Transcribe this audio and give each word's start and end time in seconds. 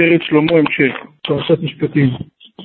תפארת 0.00 0.22
שלמה 0.22 0.52
המשך, 0.52 0.96
פרשת 1.26 1.62
משפטים. 1.62 2.10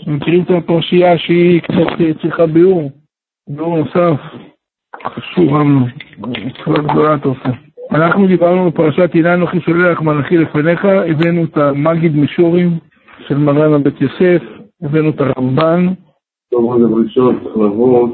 מכירים 0.08 0.44
את 0.44 0.50
הפרשייה 0.50 1.18
שהיא 1.18 1.62
קצת 1.62 2.22
צריכה 2.22 2.46
ביאור, 2.46 2.92
ביאור 3.50 3.78
נוסף, 3.78 4.22
חשוב 5.06 5.56
אמנו, 5.56 5.86
מצווה 6.18 6.82
גדולה 6.92 7.16
אתה 7.16 7.28
עושה. 7.28 7.50
אנחנו 7.92 8.28
דיברנו 8.28 8.72
בפרשת 8.72 9.10
הנה 9.14 9.34
אנוכי 9.34 9.62
שולח 9.62 10.02
מלאכי 10.02 10.38
לפניך, 10.38 10.86
הבאנו 10.86 11.44
את 11.44 11.58
המגיד 11.58 12.16
מישורים 12.16 12.70
של 13.28 13.38
מרן 13.38 13.74
הבית 13.74 14.02
יוסף, 14.02 14.44
הבאנו 14.82 15.10
את 15.10 15.22
הרמב"ן. 15.22 15.86
טוב, 16.52 16.80
זה 16.80 16.96
ראשון 17.04 17.40
צריך 17.44 17.58
לבוא? 17.58 18.10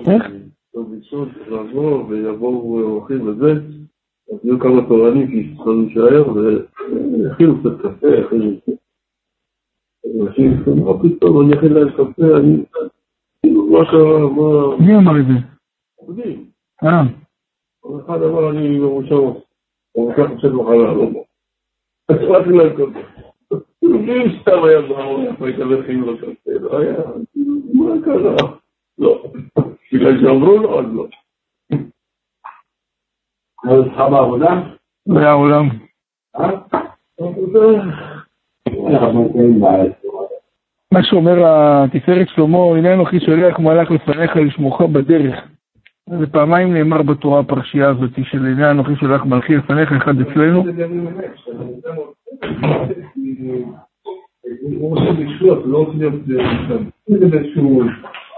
טוב 0.74 0.94
ראשון 0.98 1.30
צריך 1.34 1.52
לבוא 1.52 2.06
ויבואו 2.10 2.82
אורחים 2.82 3.28
וזה, 3.28 3.52
אז 4.32 4.40
יהיו 4.44 4.60
כמה 4.60 4.82
תורנים 4.88 5.28
שיצטרכו 5.28 5.74
להישאר 5.74 6.24
ויכינו 6.36 7.60
קצת 7.60 7.82
קפה, 7.82 8.08
יכינו 8.08 8.52
אנשים, 10.06 10.64
מה 10.86 10.94
פתאום, 11.02 11.42
אני 11.42 11.58
אכין 11.58 11.74
להם 11.74 11.90
קפה, 11.90 12.38
אני... 12.38 12.64
כאילו, 13.42 13.68
מה 13.68 13.92
קרה, 13.92 14.20
מה... 14.20 14.78
מי 14.86 14.96
אמר 14.96 15.20
את 15.20 15.26
זה? 15.26 15.34
יודעים. 16.08 16.46
אה, 16.84 17.02
אחד 18.06 18.24
אמר 18.24 18.50
אני 18.50 18.80
במושב, 18.80 19.16
הוא 19.92 20.12
לקח 20.12 20.24
חושב 20.36 20.52
מחלה, 20.52 20.94
לא 20.94 21.06
בוא. 21.06 21.24
אז 22.10 22.16
אמרתי 22.16 22.50
להם 22.50 22.70
קפה. 22.70 23.00
כאילו, 23.80 24.00
מי 24.00 24.40
סתם 24.42 24.64
היה 24.64 24.82
בארץ, 24.82 25.42
היית 25.42 25.60
מכין 25.60 26.00
לו 26.00 26.18
קפה, 26.18 26.52
לא 26.60 26.80
היה, 26.80 26.96
כאילו, 27.34 27.54
מה 27.74 27.96
קרה? 28.06 28.58
לא. 28.98 29.24
בגלל 29.94 30.22
שאמרו 30.22 30.58
לו, 30.58 30.80
אז 30.80 30.86
לא. 30.94 31.08
אז 33.64 33.82
אצלך 33.82 33.98
בעבודה? 34.12 34.50
העולם. 35.08 35.66
אה? 36.36 36.50
עבודה. 37.20 37.22
אנחנו 37.22 37.42
נמצאים 37.42 37.54
בארץ. 37.54 38.81
מה 40.94 41.04
שאומר 41.04 41.38
התפארת 41.46 42.28
שלמה, 42.30 42.58
הנה 42.58 42.94
אנוכי 42.94 43.20
שולח 43.20 43.60
מלאך 43.60 43.92
לפניך 43.92 44.36
לשמוך 44.36 44.82
בדרך. 44.82 45.36
זה 46.20 46.28
פעמיים 46.28 46.74
נאמר 46.74 47.02
בתורה 47.02 47.40
הפרשייה 47.40 47.90
הזאת 47.90 48.10
של 48.24 48.46
הנה 48.46 48.72
אנוכי 48.72 48.96
שולח 48.96 49.26
מלאכי 49.26 49.56
לפניך, 49.56 49.92
אחד 49.92 50.22
אצלנו. 50.22 50.64
הוא 54.62 54.92
עושה 54.98 55.12
בישוח, 55.12 55.58
לא 55.66 55.78
רוצה 55.78 55.92
להיות. 55.98 56.16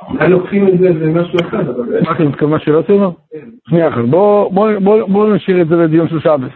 אולי 0.09 0.29
לוקחים 0.29 0.67
את 0.67 0.77
זה, 0.79 0.87
זה 0.99 1.05
משהו 1.21 1.39
אחד, 1.41 1.67
אבל... 1.69 2.01
מה 2.03 2.11
אתה 2.11 2.23
מתכוון 2.23 2.59
שאלות 2.59 2.85
שלו? 2.87 3.13
שנייה 3.69 3.87
אחת, 3.89 4.03
בוא- 4.09 4.51
בוא 4.53 4.69
בוא- 4.83 5.07
בוא 5.07 5.33
נשאיר 5.35 5.61
את 5.61 5.67
זה 5.67 5.75
לדיון 5.75 6.07
של 6.09 6.19
שבס. 6.19 6.51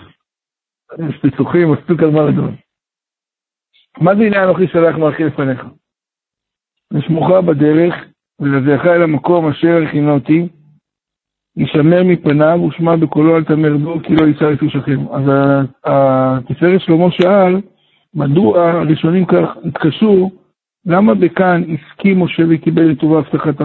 יש 1.09 1.17
פיצוחים, 1.21 1.71
מספיק 1.71 2.03
על 2.03 2.09
מה 2.11 2.23
לדון. 2.23 2.55
מה 4.01 4.15
זה 4.15 4.23
הנה 4.23 4.43
אנוכי 4.43 4.67
שולח 4.67 4.95
מלאכי 4.95 5.23
לפניך? 5.23 5.65
לשמוך 6.91 7.29
בדרך, 7.31 7.95
ולהביאך 8.39 8.85
אל 8.85 9.03
המקום 9.03 9.47
אשר 9.47 9.83
הכינותי, 9.87 10.47
ישמר 11.57 12.03
מפניו 12.03 12.59
ושמע 12.63 12.95
בקולו 12.95 13.37
אל 13.37 13.43
תמר 13.43 13.77
בו 13.77 13.99
כי 14.03 14.15
לא 14.15 14.25
יישא 14.25 14.43
לפי 14.43 14.69
שכם. 14.69 14.99
אז 15.11 15.23
התפארת 15.85 16.81
שלמה 16.81 17.11
שאל, 17.11 17.61
מדוע 18.13 18.71
הראשונים 18.71 19.25
כך 19.25 19.57
התקשו, 19.65 20.31
למה 20.85 21.13
בכאן 21.15 21.63
הסכים 21.73 22.23
משה 22.23 22.43
וקיבל 22.49 22.83
לטובה 22.83 23.19
הבטחת 23.19 23.55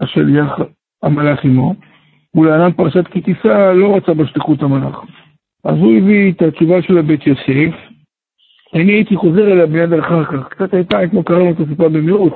השליח 0.00 0.58
המלאך 1.02 1.44
עמו, 1.44 1.74
ולהלן 2.34 2.72
פרשת 2.72 3.06
כי 3.08 3.20
תישא 3.20 3.72
לא 3.76 3.96
רצה 3.96 4.14
בשליחות 4.14 4.62
המלאך. 4.62 5.04
אז 5.64 5.76
הוא 5.76 5.96
הביא 5.96 6.32
את 6.32 6.42
התשובה 6.42 6.82
של 6.82 6.98
הבית 6.98 7.26
יוסף, 7.26 7.93
אני 8.74 8.92
הייתי 8.92 9.16
חוזר 9.16 9.52
אליה 9.52 9.66
מיד 9.66 9.92
אחר 9.92 10.24
כך, 10.24 10.48
קצת 10.48 10.74
הייתה, 10.74 11.04
אתמול 11.04 11.24
קראנו 11.24 11.50
את 11.50 11.60
הסיפה 11.60 11.88
במהירות, 11.88 12.32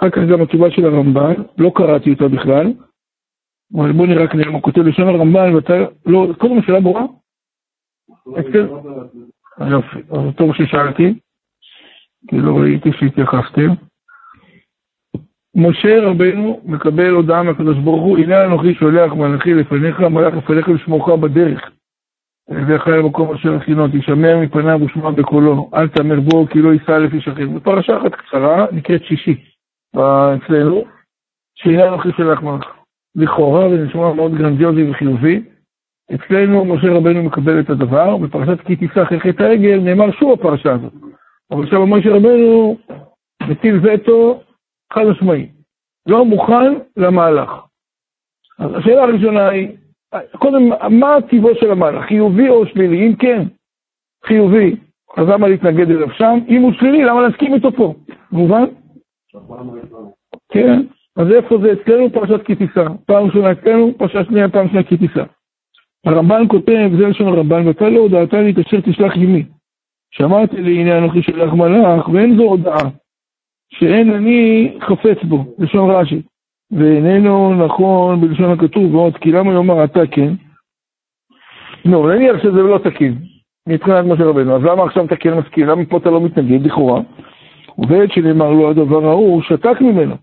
אחר 0.00 0.10
כך 0.10 0.22
גם 0.32 0.42
התשובה 0.42 0.70
של 0.70 0.84
הרמב"ן, 0.84 1.34
לא 1.58 1.72
קראתי 1.74 2.10
אותה 2.12 2.28
בכלל, 2.28 2.72
אבל 3.76 3.92
בוא 3.92 4.06
נראה 4.06 4.28
כנראה 4.28 4.50
מה 4.50 4.60
כותב 4.60 4.80
לשון 4.80 5.08
הרמב"ן, 5.08 5.54
ואתה, 5.54 5.74
לא, 6.06 6.28
קודם 6.38 6.58
השאלה 6.58 6.80
ברורה? 6.80 7.04
אצל- 8.40 8.68
יופי, 9.70 9.98
אז 9.98 10.34
טוב 10.36 10.54
ששאלתי, 10.54 11.14
כי 12.28 12.36
לא 12.38 12.56
ראיתי 12.58 12.92
שהתייחסתם. 12.92 13.68
משה 15.54 16.00
רבנו 16.02 16.60
מקבל 16.64 17.10
הודעה 17.10 17.42
מהקדוש 17.42 17.76
ברוך 17.78 18.02
הוא, 18.02 18.18
הנה 18.18 18.44
אנוכי 18.44 18.74
שולח 18.74 19.12
מלאכי 19.12 19.54
לפניך, 19.54 20.00
מלאך 20.00 20.34
לפניך 20.34 20.68
לשמורך 20.68 21.08
בדרך. 21.08 21.70
ואחרי 22.48 22.98
למקום 22.98 23.34
אשר 23.34 23.54
הכינות, 23.54 23.94
ישמע 23.94 24.36
מפניו 24.36 24.80
ושמע 24.82 25.10
בקולו, 25.10 25.70
אל 25.74 25.88
תאמר 25.88 26.20
בו 26.20 26.46
כי 26.46 26.58
לא 26.58 26.72
יישא 26.72 26.90
לפי 26.90 27.20
שכם. 27.20 27.54
בפרשה 27.54 27.98
אחת 27.98 28.14
קצרה, 28.14 28.66
נקראת 28.72 29.04
שישי, 29.04 29.44
אצלנו, 29.96 30.84
שהנה 31.54 31.88
אנוכי 31.88 32.08
שולח 32.16 32.42
מלאך. 32.42 32.76
לכאורה, 33.16 33.66
וזה 33.66 33.84
נשמע 33.84 34.12
מאוד 34.12 34.34
גרנדיוזי 34.34 34.90
וחיובי, 34.90 35.42
אצלנו 36.14 36.64
משה 36.64 36.86
רבנו 36.86 37.22
מקבל 37.22 37.60
את 37.60 37.70
הדבר, 37.70 38.16
בפרשת 38.16 38.60
כי 38.60 38.76
תישא 38.76 39.02
אחרי 39.02 39.20
חטא 39.20 39.42
העגל 39.42 39.80
נאמר 39.80 40.12
שוב 40.12 40.32
הפרשה 40.32 40.72
הזאת. 40.72 40.92
אבל 41.50 41.64
עכשיו 41.64 41.86
משה 41.86 42.10
רבנו 42.10 42.76
מטיל 43.42 43.80
וטו 43.82 44.40
חד 44.92 45.02
משמעי, 45.04 45.48
לא 46.08 46.24
מוכן 46.24 46.72
למהלך. 46.96 47.50
אז 48.58 48.70
השאלה 48.74 49.02
הראשונה 49.02 49.48
היא, 49.48 49.68
קודם, 50.38 50.62
מה 50.90 51.16
טיבו 51.28 51.54
של 51.54 51.70
המהלך, 51.70 52.04
חיובי 52.04 52.48
או 52.48 52.66
שלילי? 52.66 53.06
אם 53.06 53.14
כן, 53.14 53.42
חיובי, 54.24 54.76
אז 55.16 55.28
למה 55.28 55.48
להתנגד 55.48 55.90
אליו 55.90 56.10
שם? 56.10 56.38
אם 56.48 56.62
הוא 56.62 56.72
שלילי, 56.72 57.04
למה 57.04 57.22
להסכים 57.22 57.54
איתו 57.54 57.72
פה? 57.72 57.94
מובן? 58.32 58.64
כן, 60.48 60.80
אז 61.16 61.32
איפה 61.32 61.58
זה 61.58 61.72
אצלנו 61.72 62.10
פרשת 62.12 62.46
כי 62.46 62.54
תישא? 62.54 62.84
פעם 63.06 63.26
ראשונה 63.26 63.52
אצלנו, 63.52 63.92
פרשה 63.98 64.24
שנייה, 64.24 64.48
פעם 64.48 64.68
שנייה 64.68 64.84
כי 64.84 64.96
תישא. 64.96 65.24
הרמב"ן 66.06 66.42
כותב, 66.48 66.90
זה 66.98 67.08
לשון 67.08 67.28
הרמב"ן, 67.28 67.68
ואתה 67.68 67.88
לא 67.88 67.98
הודעתה 67.98 68.40
לי 68.40 68.50
את 68.50 68.58
אשר 68.58 68.80
תשלח 68.80 69.12
עמי. 69.16 69.44
שמעתי 70.10 70.56
לי, 70.56 70.80
הנה 70.80 70.98
אנוכי 70.98 71.22
שלח 71.22 71.52
מלאך, 71.52 72.08
ואין 72.08 72.36
זו 72.36 72.42
הודעה, 72.42 72.90
שאין 73.68 74.12
אני 74.12 74.72
חפץ 74.80 75.24
בו, 75.28 75.44
לשון 75.58 75.90
רש"י. 75.90 76.22
ואיננו 76.72 77.54
נכון 77.66 78.20
בלשון 78.20 78.52
הכתוב, 78.52 78.94
ועוד, 78.94 79.16
כי 79.16 79.32
למה 79.32 79.52
יאמר 79.52 79.84
אתה 79.84 80.06
כן? 80.06 80.32
נו, 81.84 82.08
נניח 82.08 82.42
שזה 82.42 82.62
לא 82.62 82.78
תקין, 82.78 83.18
מבחינת 83.68 84.04
משה 84.04 84.24
רבנו, 84.24 84.56
אז 84.56 84.62
למה 84.62 84.84
עכשיו 84.84 85.04
אתה 85.04 85.16
כן 85.16 85.34
מסכים? 85.34 85.66
למה 85.66 85.84
פה 85.84 85.96
אתה 85.96 86.10
לא 86.10 86.20
מתנגד 86.20 86.66
לכאורה? 86.66 87.00
ובעת 87.78 88.12
שנאמר 88.12 88.50
לו 88.50 88.70
הדבר 88.70 89.06
ההוא, 89.06 89.34
הוא 89.34 89.42
שתק 89.42 89.80
ממנו. 89.80 90.14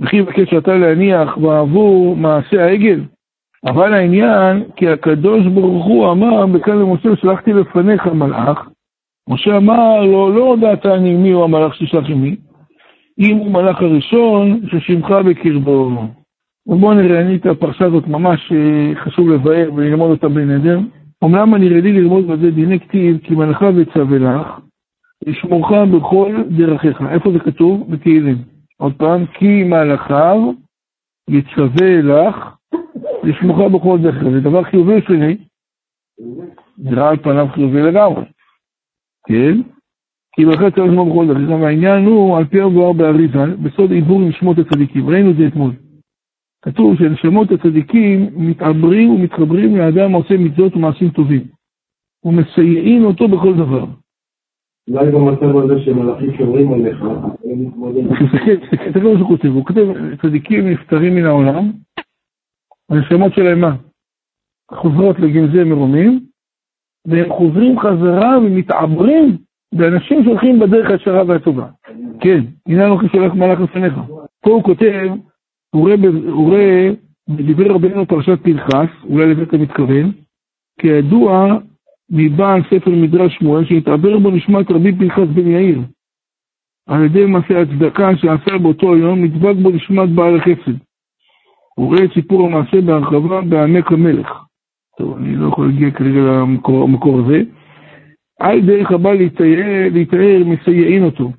וכי 0.00 0.16
יבקש 0.16 0.54
אתה 0.54 0.74
להניח 0.74 1.36
בעבור 1.36 2.16
מעשה 2.16 2.64
העגל. 2.64 3.00
אבל 3.66 3.94
העניין, 3.94 4.64
כי 4.76 4.88
הקדוש 4.88 5.46
ברוך 5.46 5.84
הוא 5.84 6.12
אמר 6.12 6.46
בכאן 6.46 6.78
למשה, 6.78 7.08
שלחתי 7.16 7.52
לפניך 7.52 8.06
מלאך. 8.06 8.68
משה 9.28 9.56
אמר 9.56 10.00
לו, 10.00 10.30
לא 10.30 10.44
הודעתני 10.44 11.16
מי 11.16 11.30
הוא 11.30 11.44
המלאך 11.44 11.74
ששלח 11.74 12.10
עמי, 12.10 12.36
אם 13.18 13.36
הוא 13.36 13.50
מלאך 13.52 13.80
הראשון 13.80 14.60
ששמך 14.66 15.10
בקרבו. 15.10 15.90
ובואו 16.66 16.94
נראה, 16.94 17.20
אני 17.20 17.36
את 17.36 17.46
הפרשה 17.46 17.84
הזאת 17.84 18.06
ממש 18.06 18.52
אה, 18.52 18.92
חשוב 19.04 19.28
לבאר 19.30 19.70
וללמוד 19.74 20.10
אותה 20.10 20.28
בנדר. 20.28 20.78
אמנם 21.24 21.54
אני 21.54 21.68
רדי 21.68 21.92
ללמוד 21.92 22.26
בזה 22.26 22.50
דיני 22.50 22.80
כתיב, 22.80 23.18
כי 23.18 23.34
מלאכה 23.34 23.70
וצווה 23.76 24.18
לך, 24.18 24.46
לשמורך 25.26 25.70
בכל 25.94 26.42
דרכיך. 26.50 27.02
איפה 27.10 27.32
זה 27.32 27.38
כתוב? 27.38 27.92
בתהילים. 27.92 28.36
עוד 28.76 28.94
פעם, 28.96 29.26
כי 29.26 29.64
מלאכיו 29.64 30.52
יצווה 31.30 32.02
לך, 32.02 32.54
לשמורך 33.22 33.72
בכל 33.72 33.98
דרכיך. 34.02 34.28
זה 34.28 34.40
דבר 34.40 34.62
חיובי 34.62 35.02
שלילי? 35.06 35.36
נראה 36.78 37.10
על 37.10 37.16
פניו 37.16 37.46
חיובי 37.54 37.82
לגמרי. 37.82 38.24
כן? 39.26 39.60
כי 40.34 40.44
מלאכה 40.44 40.70
צריך 40.70 40.86
לשמור 40.86 41.10
בכל 41.10 41.26
דרכיך. 41.26 41.50
והעניין 41.60 42.04
הוא, 42.04 42.36
על 42.36 42.44
פי 42.44 42.60
המבואר 42.60 42.92
באריזה, 42.92 43.56
בסוד 43.62 43.90
עיבור 43.90 44.20
נשמות 44.20 44.58
הצדיקים. 44.58 45.08
ראינו 45.08 45.30
את 45.30 45.36
זה 45.36 45.46
אתמול. 45.46 45.72
כתוב 46.62 46.96
שנשמות 46.98 47.50
הצדיקים 47.52 48.30
מתעברים 48.36 49.10
ומתחברים 49.10 49.76
לאדם 49.76 50.14
העושה 50.14 50.36
מצוות 50.38 50.76
ומעשים 50.76 51.10
טובים. 51.10 51.42
ומסייעים 52.24 53.04
אותו 53.04 53.28
בכל 53.28 53.54
דבר. 53.54 53.84
אולי 54.90 55.10
במצב 55.10 55.56
הזה 55.56 55.80
שמלאכים 55.84 56.36
שומרים 56.38 56.72
עליך, 56.72 57.02
הם 57.02 57.66
מתמודדים. 57.66 58.08
תסתכל, 58.08 58.56
תסתכל, 58.56 58.86
תסתכל 58.86 59.08
מה 59.08 59.18
שהוא 59.18 59.28
כותב, 59.28 59.48
הוא 59.48 59.64
כותב, 59.66 59.86
צדיקים 60.22 60.68
נפטרים 60.68 61.14
מן 61.14 61.24
העולם, 61.26 61.72
הנשמות 62.90 63.32
שלהם 63.34 63.60
מה? 63.60 63.76
חוזרות 64.70 65.18
לגנזי 65.18 65.64
מרומים, 65.64 66.20
והם 67.06 67.32
חוזרים 67.32 67.78
חזרה 67.78 68.38
ומתעברים 68.38 69.36
באנשים 69.72 70.24
שהולכים 70.24 70.58
בדרך 70.58 70.90
הישרה 70.90 71.22
והטובה. 71.26 71.66
כן, 72.20 72.44
הנה 72.66 72.86
אנוכי 72.86 73.06
שולח 73.08 73.32
מלאך 73.32 73.60
לפניך. 73.60 73.94
פה 74.40 74.50
הוא 74.50 74.62
כותב, 74.62 75.08
הוא 75.74 75.88
רואה, 76.28 76.90
בדברי 77.28 77.68
רבנו 77.68 78.06
פרשת 78.06 78.38
פנחס, 78.42 78.88
אולי 79.04 79.26
לזה 79.26 79.42
אתה 79.42 79.56
מתכוון, 79.56 80.12
כידוע 80.80 81.56
מבעל 82.10 82.62
ספר 82.70 82.90
מדרש 82.90 83.34
שמואל, 83.38 83.64
שהתעבר 83.64 84.18
בו 84.18 84.30
נשמת 84.30 84.70
רבי 84.70 84.92
פנחס 84.92 85.28
בן 85.34 85.46
יאיר. 85.46 85.80
על 86.88 87.04
ידי 87.04 87.26
מעשה 87.26 87.60
הצדקה 87.60 88.16
שעשה 88.16 88.58
באותו 88.58 88.96
יום, 88.96 89.24
נדבק 89.24 89.54
בו 89.62 89.70
נשמת 89.70 90.08
בעל 90.08 90.36
החסד. 90.36 90.78
הוא 91.74 91.86
רואה 91.86 92.04
את 92.04 92.12
סיפור 92.14 92.46
המעשה 92.46 92.80
בהרחבה 92.80 93.40
בעמק 93.40 93.92
המלך. 93.92 94.28
טוב, 94.98 95.16
אני 95.16 95.36
לא 95.36 95.46
יכול 95.46 95.66
להגיע 95.66 95.90
כרגע 95.90 96.20
למקור 96.20 97.20
הזה. 97.20 97.42
על 98.42 98.60
דרך 98.60 98.90
הבא 98.90 99.12
להתאר, 99.92 100.44
מסייעין 100.44 101.04
אותו. 101.04 101.32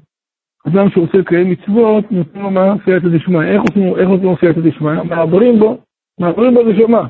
אדם 0.67 0.89
שעושה 0.89 1.23
כאלה 1.23 1.43
מצוות, 1.43 2.11
נותן 2.11 2.39
לו 2.39 2.51
מה? 2.51 2.75
סייעתא 2.85 3.07
דשמיא. 3.07 3.41
איך 3.41 3.61
עושים 4.09 4.23
לו 4.23 4.35
סייעתא 4.39 4.61
דשמיא? 4.61 5.03
מעברים 5.03 5.59
בו, 5.59 5.77
מעברים 6.19 6.53
בו 6.53 6.63
נשמה. 6.63 7.07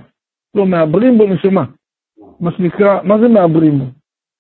לא, 0.56 0.66
מעברים 0.66 1.18
בו 1.18 1.28
נשמה. 1.28 1.66
מה 2.40 2.52
שנקרא, 2.52 3.00
מה 3.04 3.20
זה 3.20 3.28
מעברים 3.28 3.80
בו? 3.80 3.86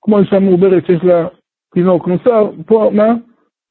כמו 0.02 0.20
אישה 0.20 0.40
מעוברת 0.40 0.86
שיש 0.86 1.04
לה 1.04 1.28
תינוק 1.74 2.08
נוסף, 2.08 2.66
פה 2.66 2.92
מה? 2.94 3.14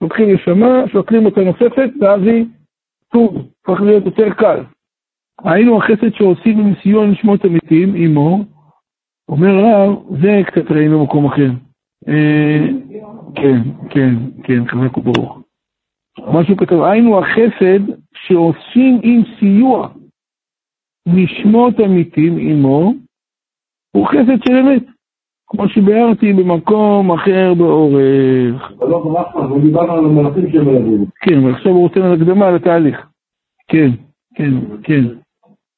לוקחים 0.02 0.35
נשמה, 0.35 0.85
שוקלים 0.93 1.26
אותה 1.26 1.40
נוספת, 1.40 1.90
ואז 2.00 2.23
היא 2.23 2.44
טוב, 3.12 3.49
הופך 3.67 3.82
להיות 3.82 4.05
יותר 4.05 4.31
קל. 4.31 4.62
היינו 5.44 5.78
החסד 5.78 6.14
שעושים 6.14 6.58
עם 6.61 6.75
סיוע 6.82 7.06
נשמות 7.06 7.44
המתים 7.44 7.94
עמו, 7.96 8.44
אומר 9.28 9.49
הרב, 9.49 10.20
זה 10.23 10.40
קצת 10.46 10.70
ראינו 10.70 11.00
במקום 11.00 11.26
אחר. 11.26 11.50
אה, 12.08 12.66
כן, 13.34 13.60
כן, 13.90 14.14
כן, 14.44 14.66
חזק 14.69 14.99
וברוך. 14.99 15.38
מה 16.19 16.44
שהוא 16.44 16.58
כתב, 16.58 16.82
היינו 16.82 17.19
החסד 17.19 17.93
שעושים 18.14 19.00
עם 19.02 19.22
סיוע 19.38 19.88
נשמות 21.08 21.75
המתים 21.78 22.37
עמו, 22.38 22.93
הוא 23.96 24.06
חסד 24.06 24.44
של 24.49 24.56
אמת. 24.56 24.82
כמו 25.46 25.69
שביארתי 25.69 26.32
במקום 26.32 27.12
אחר 27.12 27.54
באורך. 27.54 28.72
לא 28.81 29.02
שהם 30.52 30.66
מלווים. 30.66 31.04
כן, 31.20 31.38
אבל 31.38 31.54
עכשיו 31.54 31.72
הוא 31.72 31.82
רוצה 31.82 32.00
הקדמה 32.12 32.50
לתהליך. 32.50 33.06
כן, 33.69 33.90
כן, 34.34 34.54
כן, 34.82 35.04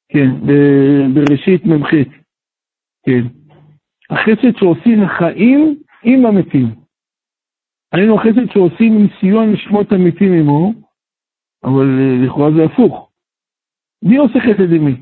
כן, 0.09 0.29
בראשית 1.13 1.65
מ"ח. 1.65 1.89
כן. 3.05 3.21
החסד 4.09 4.57
שעושים 4.57 5.01
החיים 5.03 5.75
עם 6.05 6.25
המתים. 6.25 6.65
היינו 7.93 8.15
החסד 8.15 8.51
שעושים 8.53 8.93
עם 8.93 9.07
סיוע 9.19 9.45
נשמות 9.45 9.91
המתים 9.91 10.33
עמו, 10.33 10.73
אבל 11.63 11.99
אה, 11.99 12.25
לכאורה 12.25 12.51
זה 12.51 12.63
הפוך. 12.63 13.11
מי 14.03 14.17
עושה 14.17 14.39
חסד 14.39 14.71
עם 14.73 14.85
מי? 14.85 14.95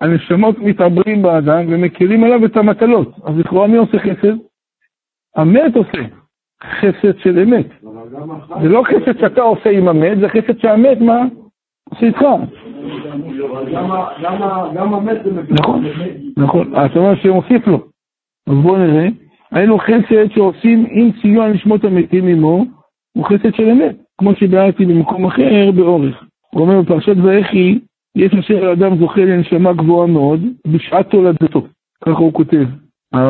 הנשמות 0.00 0.58
מתעברים 0.58 1.22
באדם 1.22 1.64
ומקלים 1.72 2.24
עליו 2.24 2.44
את 2.44 2.56
המטלות. 2.56 3.08
אז 3.24 3.38
לכאורה 3.38 3.66
מי 3.66 3.76
עושה 3.76 3.98
חסד? 3.98 4.36
המת 5.36 5.76
עושה 5.76 5.98
חסד 6.64 7.18
של 7.18 7.38
אמת. 7.38 7.66
זה 8.62 8.68
לא 8.68 8.82
חסד 8.84 9.20
שאתה 9.20 9.42
עושה 9.42 9.70
עם 9.70 9.88
המת, 9.88 10.18
זה 10.20 10.28
חסד 10.28 10.58
שהמת, 10.58 11.00
מה? 11.00 11.22
עושה 11.90 12.06
איתך. 12.06 12.20
גם 14.74 14.94
המת 14.94 15.24
זה 15.24 15.30
נכון, 15.50 15.84
נכון. 16.36 16.72
אתה 16.86 16.98
אומר 16.98 17.14
שמוסיף 17.14 17.66
לו. 17.66 17.78
אז 18.48 18.54
בואו 18.62 18.76
נראה. 18.76 19.23
היינו 19.54 19.78
חסד 19.78 20.32
שעושים 20.34 20.86
עם 20.90 21.10
סיוע 21.20 21.48
נשמות 21.48 21.84
המתים 21.84 22.26
עמו, 22.26 22.64
הוא 23.16 23.24
חסד 23.24 23.54
של 23.54 23.70
אמת, 23.70 23.96
כמו 24.18 24.34
שביארתי 24.34 24.84
במקום 24.84 25.26
אחר 25.26 25.70
באורך. 25.74 26.24
הוא 26.50 26.62
אומר 26.62 26.82
בפרשת 26.82 27.16
ויחי, 27.22 27.78
יש 28.16 28.34
אשר 28.34 28.68
האדם 28.68 28.98
זוכה 28.98 29.20
לנשמה 29.20 29.72
גבוהה 29.72 30.06
מאוד 30.06 30.40
בשעת 30.66 31.10
תולדתו, 31.10 31.66
ככה 32.04 32.18
הוא 32.18 32.32
כותב, 32.32 32.64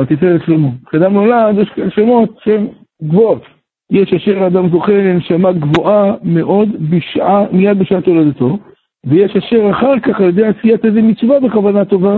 תפארת 0.08 0.40
שלמה. 0.46 0.68
כשאדם 0.88 1.12
נולד 1.14 1.58
יש 1.58 1.68
נשמות 1.76 2.38
שהן 2.44 2.66
גבוהות. 3.02 3.42
יש 3.90 4.12
אשר 4.12 4.42
האדם 4.42 4.68
זוכה 4.68 4.92
לנשמה 4.92 5.52
גבוהה 5.52 6.14
מאוד 6.22 6.68
בשעה, 6.90 7.44
מיד 7.52 7.78
בשעת 7.78 8.04
תולדתו, 8.04 8.58
ויש 9.06 9.36
אשר 9.36 9.70
אחר 9.70 10.00
כך 10.00 10.20
על 10.20 10.28
ידי 10.28 10.46
עשיית 10.46 10.84
איזה 10.84 11.02
מצווה 11.02 11.40
בכוונה 11.40 11.84
טובה, 11.84 12.16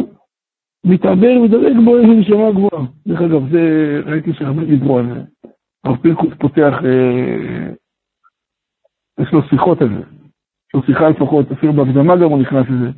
מתעבר 0.87 1.41
ודרג 1.45 1.77
בו 1.85 1.97
איזה 1.97 2.13
נשמה 2.13 2.51
גבוהה. 2.53 2.87
דרך 3.09 3.21
אגב, 3.21 3.51
זה 3.53 3.61
ראיתי 4.07 4.33
שהרבה 4.33 4.63
זה. 5.15 5.23
הרב 5.85 5.97
פינקוס 5.97 6.29
פותח, 6.39 6.75
אה, 6.85 7.73
יש 9.21 9.33
לו 9.33 9.43
שיחות 9.43 9.83
על 9.83 9.89
זה. 9.89 10.03
יש 10.69 10.75
לו 10.75 10.83
שיחה 10.83 11.09
לפחות, 11.09 11.53
אפילו 11.53 11.73
בהקדמה 11.73 12.17
גם 12.17 12.31
הוא 12.31 12.41
נכנס 12.41 12.67
לזה. 12.71 12.91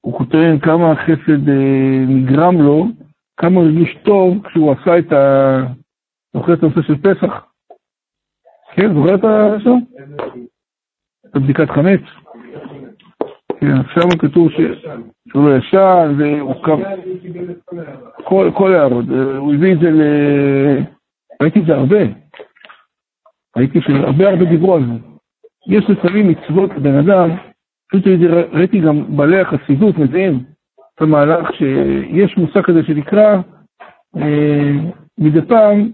הוא 0.00 0.18
כותב 0.18 0.56
כמה 0.62 0.94
חסד 0.96 1.48
אה, 1.48 2.04
נגרם 2.08 2.60
לו, 2.60 2.86
כמה 3.36 3.60
הוא 3.60 3.64
הרגיש 3.64 3.96
טוב 4.04 4.46
כשהוא 4.46 4.72
עשה 4.72 4.98
את 4.98 5.12
ה... 5.12 5.56
זוכר 6.36 6.54
את 6.54 6.62
הנושא 6.62 6.82
של 6.82 6.96
פסח? 6.96 7.46
כן, 8.76 8.94
זוכר 8.94 9.14
את 9.14 9.24
ה... 9.24 9.56
את 11.30 11.36
הבדיקת 11.36 11.70
חמץ? 11.70 12.23
כן, 13.64 13.80
עכשיו 13.80 14.02
כתוב 14.18 14.48
שהוא 15.28 15.48
לא 15.48 15.56
ישן, 15.56 16.14
והוא 16.18 16.64
קם... 16.64 16.80
כל 18.54 18.74
הערות, 18.74 19.04
אה, 19.10 19.36
הוא 19.36 19.54
הביא 19.54 19.72
את 19.72 19.78
זה 19.80 19.90
ל... 19.90 20.02
ראיתי 21.42 21.60
את 21.60 21.66
זה 21.66 21.74
הרבה. 21.74 21.98
ראיתי 23.56 23.80
שהרבה 23.80 24.28
הרבה 24.28 24.44
דיברו 24.44 24.74
על 24.74 24.82
זה. 24.86 24.92
יש 25.66 25.84
לפעמים 25.90 26.28
מצוות 26.28 26.70
לבן 26.70 26.98
אדם, 26.98 27.30
פשוט 27.88 28.04
ראיתי 28.52 28.80
גם 28.80 29.16
בעלי 29.16 29.40
החסידות 29.40 29.98
מזהים 29.98 30.44
את 30.94 31.02
המהלך 31.02 31.48
שיש 31.54 32.36
מושג 32.36 32.60
כזה 32.60 32.82
שנקרא, 32.86 33.36
אה, 34.16 34.70
מדי 35.18 35.46
פעם 35.48 35.90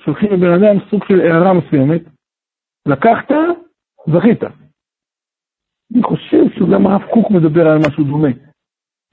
שולחים 0.00 0.32
לבן 0.32 0.52
אדם 0.52 0.76
סוג 0.90 1.04
של 1.08 1.20
הערה 1.20 1.52
מסוימת, 1.52 2.02
לקחת, 2.86 3.30
זכית. 4.06 4.42
אני 5.94 6.02
חושב 6.02 6.25
שגם 6.66 6.86
הרב 6.86 7.02
קוק 7.10 7.30
מדבר 7.30 7.68
על 7.68 7.78
משהו 7.78 8.04
דומה 8.04 8.28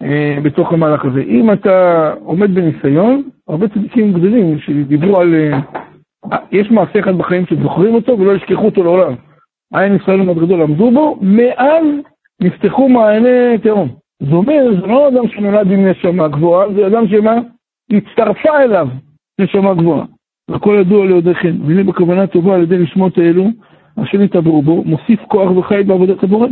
אה, 0.04 0.38
בתוך 0.44 0.74
המהלך 0.74 1.06
הזה. 1.06 1.22
אם 1.22 1.54
אתה 1.54 2.10
עומד 2.24 2.56
בניסיון, 2.56 3.24
הרבה 3.48 3.68
צדיקים 3.68 4.14
גדולים 4.14 4.60
שדיברו 4.60 5.20
על... 5.20 5.36
אה, 5.36 5.60
יש 6.52 6.72
מעשה 6.72 7.00
אחד 7.00 7.18
בחיים 7.18 7.46
שזוכרים 7.46 7.96
אותו 7.96 8.20
ולא 8.20 8.32
ישכחו 8.32 8.66
אותו 8.66 8.84
לעולם. 8.84 9.14
עין 9.74 9.96
ישראל 9.96 10.34
גדול 10.34 10.62
עמדו 10.62 10.92
בו, 10.92 11.20
מאז 11.22 11.86
נפתחו 12.42 12.90
מעייני 12.90 13.58
תהום. 13.64 13.90
זה 14.20 14.36
אומר, 14.36 14.64
זה 14.82 14.88
לא 14.88 15.08
אדם 15.08 15.28
שנולד 15.28 15.72
עם 15.72 15.88
נשמה 15.88 16.28
גבוהה, 16.28 16.74
זה 16.74 16.88
אדם 16.88 17.08
שמה? 17.08 17.36
הצטרפה 17.92 18.60
אליו 18.64 18.88
נשמה 19.42 19.74
גבוהה. 19.74 20.06
הכל 20.50 20.78
ידוע 20.82 21.06
ליודעכם, 21.06 21.56
והנה 21.68 21.84
בכוונה 21.84 22.28
טובה 22.28 22.56
על 22.56 22.62
ידי 22.62 22.78
נשמות 22.78 23.18
האלו, 23.18 23.46
אשר 24.04 24.18
נתעברו 24.18 24.62
בו, 24.62 24.84
מוסיף 24.84 25.20
כוח 25.28 25.52
וחי 25.58 25.84
בעבודת 25.84 26.24
הבורא. 26.24 26.48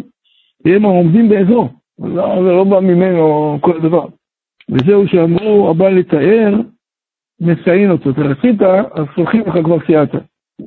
והם 0.65 0.85
העומדים 0.85 1.29
באזור, 1.29 1.69
לא, 1.99 2.43
זה 2.43 2.51
לא 2.51 2.63
בא 2.63 2.79
ממנו 2.79 3.57
כל 3.61 3.77
הדבר. 3.77 4.05
וזהו 4.69 5.07
שאמרו, 5.07 5.69
הבא 5.69 5.89
לתאר, 5.89 6.53
מסיין 7.41 7.91
אותו. 7.91 8.09
אתה 8.09 8.21
רצית, 8.21 8.61
אז 8.61 9.05
סולחים 9.15 9.41
לך 9.41 9.53
כבר 9.63 9.77
סייעת. 9.85 10.09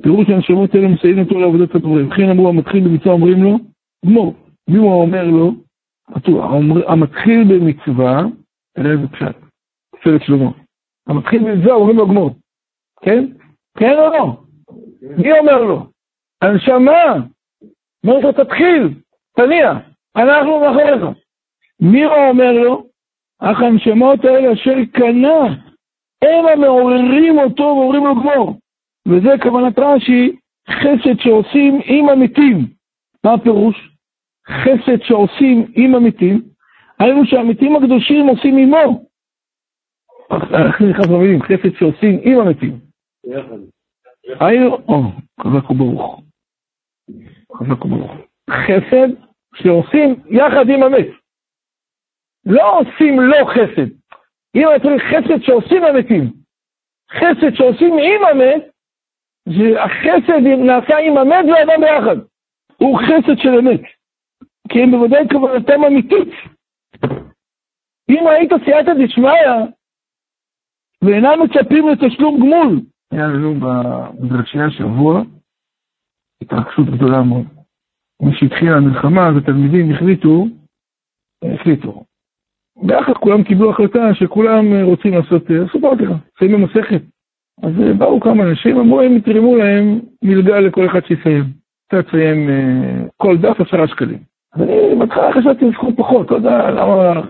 פירוש 0.01 0.29
הנשמות 0.29 0.75
האלה 0.75 0.87
מסייעים 0.87 1.19
אותו 1.19 1.39
לעבודת 1.39 1.75
הדברים. 1.75 2.07
וכן 2.07 2.29
אמרו 2.29 2.49
המתחיל 2.49 2.87
במצווה 2.87 3.13
אומרים 3.13 3.43
לו, 3.43 3.57
גמור. 4.05 4.33
מי 4.69 4.77
הוא 4.77 5.01
אומר 5.01 5.27
לו? 5.27 5.53
המתחיל 6.87 7.43
במצווה, 7.43 8.21
תראה 8.75 8.91
איזה 8.91 9.07
פשט, 9.07 9.35
פסלת 9.91 10.21
שלמה. 10.23 10.51
המתחיל 11.07 11.43
במצווה 11.43 11.73
אומרים 11.73 11.97
לו 11.97 12.07
גמור. 12.07 12.35
כן? 13.01 13.25
כן 13.77 13.93
או 13.97 14.09
לא? 14.09 14.37
מי 15.17 15.39
אומר 15.39 15.63
לו? 15.63 15.85
הנשמה. 16.41 17.13
אומר 18.03 18.19
לו 18.19 18.31
תתחיל, 18.31 18.93
תניע, 19.35 19.71
אנחנו 20.15 20.59
מאחוריך. 20.59 21.03
מי 21.79 22.03
הוא 22.03 22.29
אומר 22.29 22.51
לו? 22.51 22.87
אך 23.39 23.61
הנשמות 23.61 24.25
האלה 24.25 24.53
אשר 24.53 24.75
קנה, 24.93 25.55
הם 26.21 26.45
המעוררים 26.53 27.39
אותו 27.39 27.63
ואומרים 27.63 28.05
לו 28.05 28.15
גמור. 28.15 28.59
וזה 29.07 29.29
כוונת 29.43 29.79
רש"י, 29.79 30.35
חסד 30.69 31.19
שעושים 31.19 31.79
עם 31.85 32.09
המתים. 32.09 32.67
מה 33.23 33.33
הפירוש? 33.33 33.89
חסד 34.47 35.01
שעושים 35.03 35.65
עם 35.75 35.95
המתים, 35.95 36.41
היינו 36.99 37.25
שהמתים 37.25 37.75
הקדושים 37.75 38.27
עושים 38.27 38.57
עמו. 38.57 39.05
איך 40.31 40.81
נכנס 40.81 41.07
במילים? 41.07 41.41
חסד 41.41 41.75
שעושים 41.79 42.19
עם 42.23 42.39
המתים. 42.39 42.79
היינו, 44.39 44.75
או, 44.75 45.01
חזק 45.41 45.69
וברוך. 45.69 46.21
חזק 47.55 47.85
וברוך. 47.85 48.11
חסד 48.49 49.24
שעושים 49.55 50.15
יחד 50.29 50.69
עם 50.69 50.83
המת. 50.83 51.07
לא 52.45 52.79
עושים 52.79 53.19
לו 53.19 53.45
חסד. 53.45 53.89
אם 54.55 54.67
אתה 54.75 54.83
צריך 54.83 55.03
חסד 55.03 55.43
שעושים 55.43 55.83
המתים, 55.83 56.33
חסד 57.11 57.55
שעושים 57.55 57.93
עם 57.93 58.25
המת, 58.31 58.63
שהחסד 59.49 60.41
נעשה 60.65 60.97
עם 60.97 61.17
המת 61.17 61.45
והאדם 61.45 61.81
ביחד. 61.81 62.17
הוא 62.77 62.99
חסד 62.99 63.41
של 63.41 63.49
אמת. 63.59 63.81
כי 64.69 64.83
הם 64.83 64.91
בוודאי 64.91 65.27
כוונתם 65.31 65.83
אמיתית. 65.83 66.29
אם 68.09 68.27
היית 68.27 68.51
סייעתא 68.65 68.91
דשמיא, 68.93 69.31
ואינם 71.01 71.39
מצפים 71.43 71.87
לתשלום 71.89 72.39
גמול, 72.39 72.81
היה 73.11 73.27
לנו 73.27 73.53
במדרשי 73.53 74.59
השבוע, 74.59 75.21
התרגשות 76.41 76.85
גדולה 76.85 77.21
מאוד. 77.23 77.54
משהתחילה 78.21 78.77
המלחמה, 78.77 79.27
אז 79.27 79.37
התלמידים 79.37 79.91
החליטו, 79.91 80.47
החליטו. 81.53 82.03
ביחד 82.83 83.13
כולם 83.13 83.43
קיבלו 83.43 83.69
החלטה 83.69 84.13
שכולם 84.13 84.65
רוצים 84.81 85.13
לעשות, 85.13 85.43
סיפרתי 85.71 86.03
לך, 86.03 86.11
סיימו 86.39 86.57
מסכת. 86.57 87.01
אז 87.63 87.71
באו 87.97 88.19
כמה 88.19 88.43
אנשים, 88.43 88.77
אמרו 88.77 89.01
הם 89.01 89.17
יתרמו 89.17 89.55
להם 89.57 89.99
מלגה 90.23 90.59
לכל 90.59 90.85
אחד 90.85 91.05
שיסיים. 91.05 91.43
אתה 91.87 92.03
תסיים 92.03 92.49
כל 93.17 93.37
דף 93.37 93.61
עשרה 93.61 93.87
שקלים. 93.87 94.19
אז 94.53 94.61
אני 94.61 94.95
בהתחלה 94.99 95.33
חשבתי 95.33 95.65
לסכום 95.65 95.95
פחות, 95.95 96.31
לא 96.31 96.35
יודע 96.35 96.71
למה... 96.71 97.21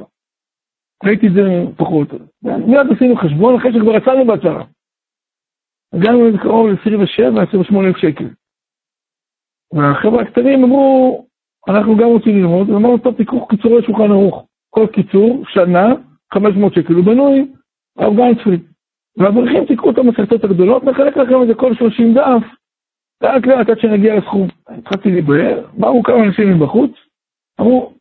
ראיתי 1.03 1.27
את 1.27 1.33
זה 1.33 1.41
פחות. 1.77 2.07
מיד 2.43 2.87
עשינו 2.95 3.15
חשבון 3.15 3.55
אחרי 3.55 3.73
שכבר 3.73 3.95
יצאנו 3.95 4.25
בהצהרה. 4.25 4.63
הגענו 5.93 6.19
קרוב 6.41 6.67
ל-27, 6.67 7.41
28 7.47 7.87
אלף 7.87 7.97
שקל. 7.97 8.27
והחבר'ה 9.73 10.21
הקטנים 10.21 10.63
אמרו, 10.63 11.25
אנחנו 11.67 11.97
גם 11.97 12.07
רוצים 12.07 12.35
ללמוד, 12.35 12.69
ואמרנו, 12.69 12.97
טוב, 12.97 13.13
תיקחו 13.13 13.47
קיצורי 13.47 13.83
שולחן 13.83 14.11
ערוך. 14.11 14.45
כל 14.69 14.87
קיצור, 14.87 15.43
שנה, 15.47 15.93
500 16.33 16.73
שקל, 16.73 16.93
הוא 16.93 17.05
בנוי, 17.05 17.47
הרב 17.97 18.15
גיינספריד. 18.15 18.63
והאברכים 19.17 19.65
תיקחו 19.65 19.89
את 19.91 19.97
המסכתות 19.97 20.43
הגדולות, 20.43 20.83
נחלק 20.83 21.17
לכם 21.17 21.41
את 21.41 21.47
זה 21.47 21.53
כל 21.53 21.75
30 21.75 22.13
דף, 22.13 22.43
לאט 23.21 23.45
לאט 23.45 23.69
עד 23.69 23.79
שנגיע 23.79 24.15
לסכום. 24.15 24.47
התחלתי 24.67 25.11
להיבהר, 25.11 25.65
באו 25.73 26.03
כמה 26.03 26.23
אנשים 26.23 26.53
מבחוץ, 26.53 26.91
אמרו, 27.61 27.93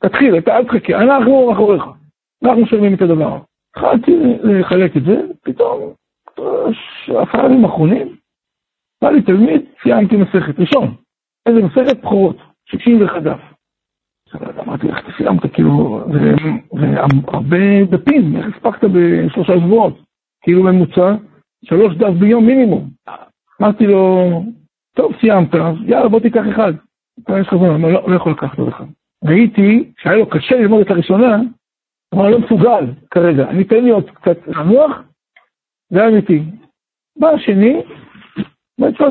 תתחיל, 0.00 0.38
אתה 0.38 0.56
אל 0.56 0.64
תחכה, 0.64 1.02
אנחנו 1.02 1.46
מאחוריך, 1.50 1.84
אנחנו 2.44 2.62
משלמים 2.62 2.94
את 2.94 3.02
הדבר. 3.02 3.38
התחלתי 3.70 4.12
לחלק 4.42 4.96
את 4.96 5.02
זה, 5.04 5.20
פתאום, 5.44 5.92
עשרה 7.08 7.44
ימים 7.44 7.64
אחרונים, 7.64 8.16
בא 9.02 9.10
לי 9.10 9.22
תלמיד, 9.22 9.62
סיימתי 9.82 10.16
מסכת 10.16 10.60
ראשון. 10.60 10.94
איזה 11.46 11.62
מסכת 11.62 12.00
בכורות, 12.02 12.36
61 12.64 13.22
דף. 13.22 13.40
אמרתי, 14.58 14.88
איך 14.88 14.98
אתה 14.98 15.12
סיימת? 15.16 15.54
כאילו, 15.54 16.04
זה 16.80 17.00
הרבה 17.28 17.84
דפים, 17.90 18.36
איך 18.36 18.46
הספקת 18.56 18.84
בשלושה 18.84 19.52
שבועות? 19.58 19.98
כאילו 20.42 20.62
ממוצע, 20.62 21.14
שלוש 21.64 21.96
דף 21.96 22.10
ביום 22.20 22.46
מינימום. 22.46 22.90
אמרתי 23.62 23.86
לו, 23.86 24.28
טוב, 24.96 25.12
סיימת, 25.20 25.54
יאללה, 25.86 26.08
בוא 26.08 26.20
תיקח 26.20 26.44
אחד. 26.50 26.72
יש 27.18 27.46
לך 27.46 27.54
זמן, 27.56 27.80
לא, 27.80 28.10
לא 28.10 28.16
יכול 28.16 28.32
לקחת 28.32 28.58
עוד 28.58 28.68
אחד. 28.68 28.84
ראיתי 29.24 29.92
שהיה 29.98 30.16
לו 30.16 30.26
קשה 30.26 30.56
ללמוד 30.56 30.80
את 30.80 30.90
הראשונה, 30.90 31.36
אבל 32.14 32.30
לא 32.30 32.38
מסוגל 32.38 32.86
כרגע. 33.10 33.50
אני 33.50 33.62
אתן 33.62 33.84
לי 33.84 33.90
עוד 33.90 34.10
קצת 34.10 34.36
לנוח, 34.46 35.02
זה 35.90 36.06
אמיתי. 36.08 36.42
בא 37.18 37.28
השני, 37.28 37.82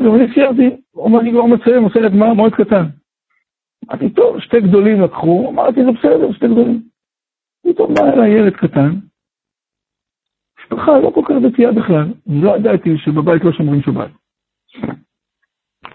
גם 0.04 0.14
אני 0.14 0.34
סיירתי, 0.34 0.76
הוא 0.90 1.04
אומר 1.04 1.18
לי 1.18 1.30
כבר 1.30 1.46
מסיים, 1.46 1.84
עושה 1.84 2.06
את 2.06 2.12
מה? 2.12 2.34
מאוד 2.34 2.54
קטן. 2.54 2.84
אמרתי, 3.90 4.10
טוב, 4.10 4.40
שתי 4.40 4.60
גדולים 4.60 5.00
לקחו, 5.00 5.50
אמרתי, 5.50 5.84
זה 5.84 5.90
בסדר, 5.92 6.32
שתי 6.32 6.46
גדולים. 6.46 6.82
פתאום 7.66 7.94
בא 7.94 8.12
אליי 8.12 8.30
ילד 8.30 8.52
קטן, 8.52 8.90
משפחה 10.58 10.98
לא 10.98 11.10
כל 11.14 11.20
כך 11.24 11.34
דתייה 11.42 11.72
בכלל, 11.72 12.12
אני 12.28 12.42
לא 12.42 12.56
ידעתי 12.56 12.98
שבבית 12.98 13.44
לא 13.44 13.52
שומרים 13.52 13.82
שבת. 13.82 14.10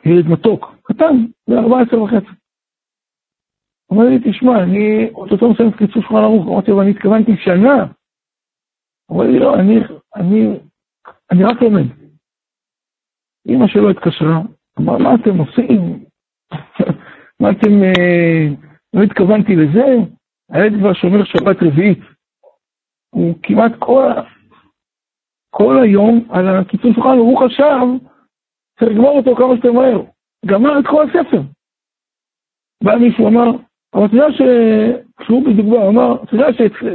ילד 0.05 0.27
מתוק, 0.27 0.75
קטן, 0.83 1.25
ב-14 1.49 1.97
וחצי. 1.97 2.37
אומר 3.89 4.03
לי, 4.03 4.31
תשמע, 4.31 4.63
אני 4.63 5.09
אוטוטו 5.09 5.51
מסיים 5.51 5.69
את 5.69 5.75
קיצור 5.75 6.01
שולחן 6.01 6.15
ערוך, 6.15 6.47
אמרתי 6.47 6.71
לו, 6.71 6.81
אני 6.81 6.91
התכוונתי 6.91 7.31
שנה. 7.37 7.85
אומר 9.09 9.23
לי, 9.23 9.39
לא, 9.39 9.55
אני, 9.55 9.79
אני, 10.15 10.59
אני 11.31 11.43
רק 11.43 11.61
לומד. 11.61 11.96
אמא 13.47 13.67
שלו 13.67 13.89
התקשרה, 13.89 14.41
אמר, 14.79 14.97
מה 14.97 15.15
אתם 15.15 15.37
עושים? 15.37 16.05
מה 17.41 17.51
אתם... 17.51 17.83
אה, 17.83 18.47
לא 18.93 19.03
התכוונתי 19.03 19.55
לזה, 19.55 19.85
הילד 20.51 20.79
כבר 20.79 20.93
שומר 20.93 21.23
שבת 21.23 21.57
רביעית. 21.63 21.99
הוא 23.09 23.35
כמעט 23.43 23.71
כל, 23.79 24.11
כל 25.49 25.83
היום 25.83 26.27
על 26.29 26.47
הקיצור 26.47 26.93
שולחן, 26.93 27.17
הוא 27.17 27.39
חשב 27.39 28.07
צריך 28.79 28.91
לגמור 28.91 29.17
אותו 29.17 29.35
כמה 29.35 29.53
שיותר 29.53 29.71
מהר. 29.71 30.01
גמר 30.45 30.79
את 30.79 30.87
כל 30.87 31.03
הספר. 31.03 31.41
בא 32.83 32.95
מישהו 32.95 33.27
אמר, 33.27 33.51
אבל 33.93 34.05
אתה 34.05 34.15
יודע 34.15 34.27
שהוא 35.23 35.45
בדיוק 35.45 35.67
בא, 35.67 35.87
אמר, 35.87 36.23
אתה 36.23 36.35
יודע 36.35 36.47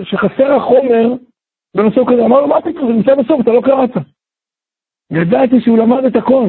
שחסר 0.04 0.52
החומר 0.52 1.14
בנושא 1.76 2.00
כזה, 2.06 2.24
אמר 2.24 2.40
לו, 2.40 2.48
מה 2.48 2.60
פתאום, 2.60 2.86
זה 2.86 2.92
נמצא 2.92 3.14
בסוף, 3.14 3.40
אתה 3.40 3.50
לא 3.50 3.60
קראת. 3.60 3.90
ידעתי 5.12 5.60
שהוא 5.60 5.78
למד 5.78 6.04
את 6.04 6.16
הכל. 6.16 6.48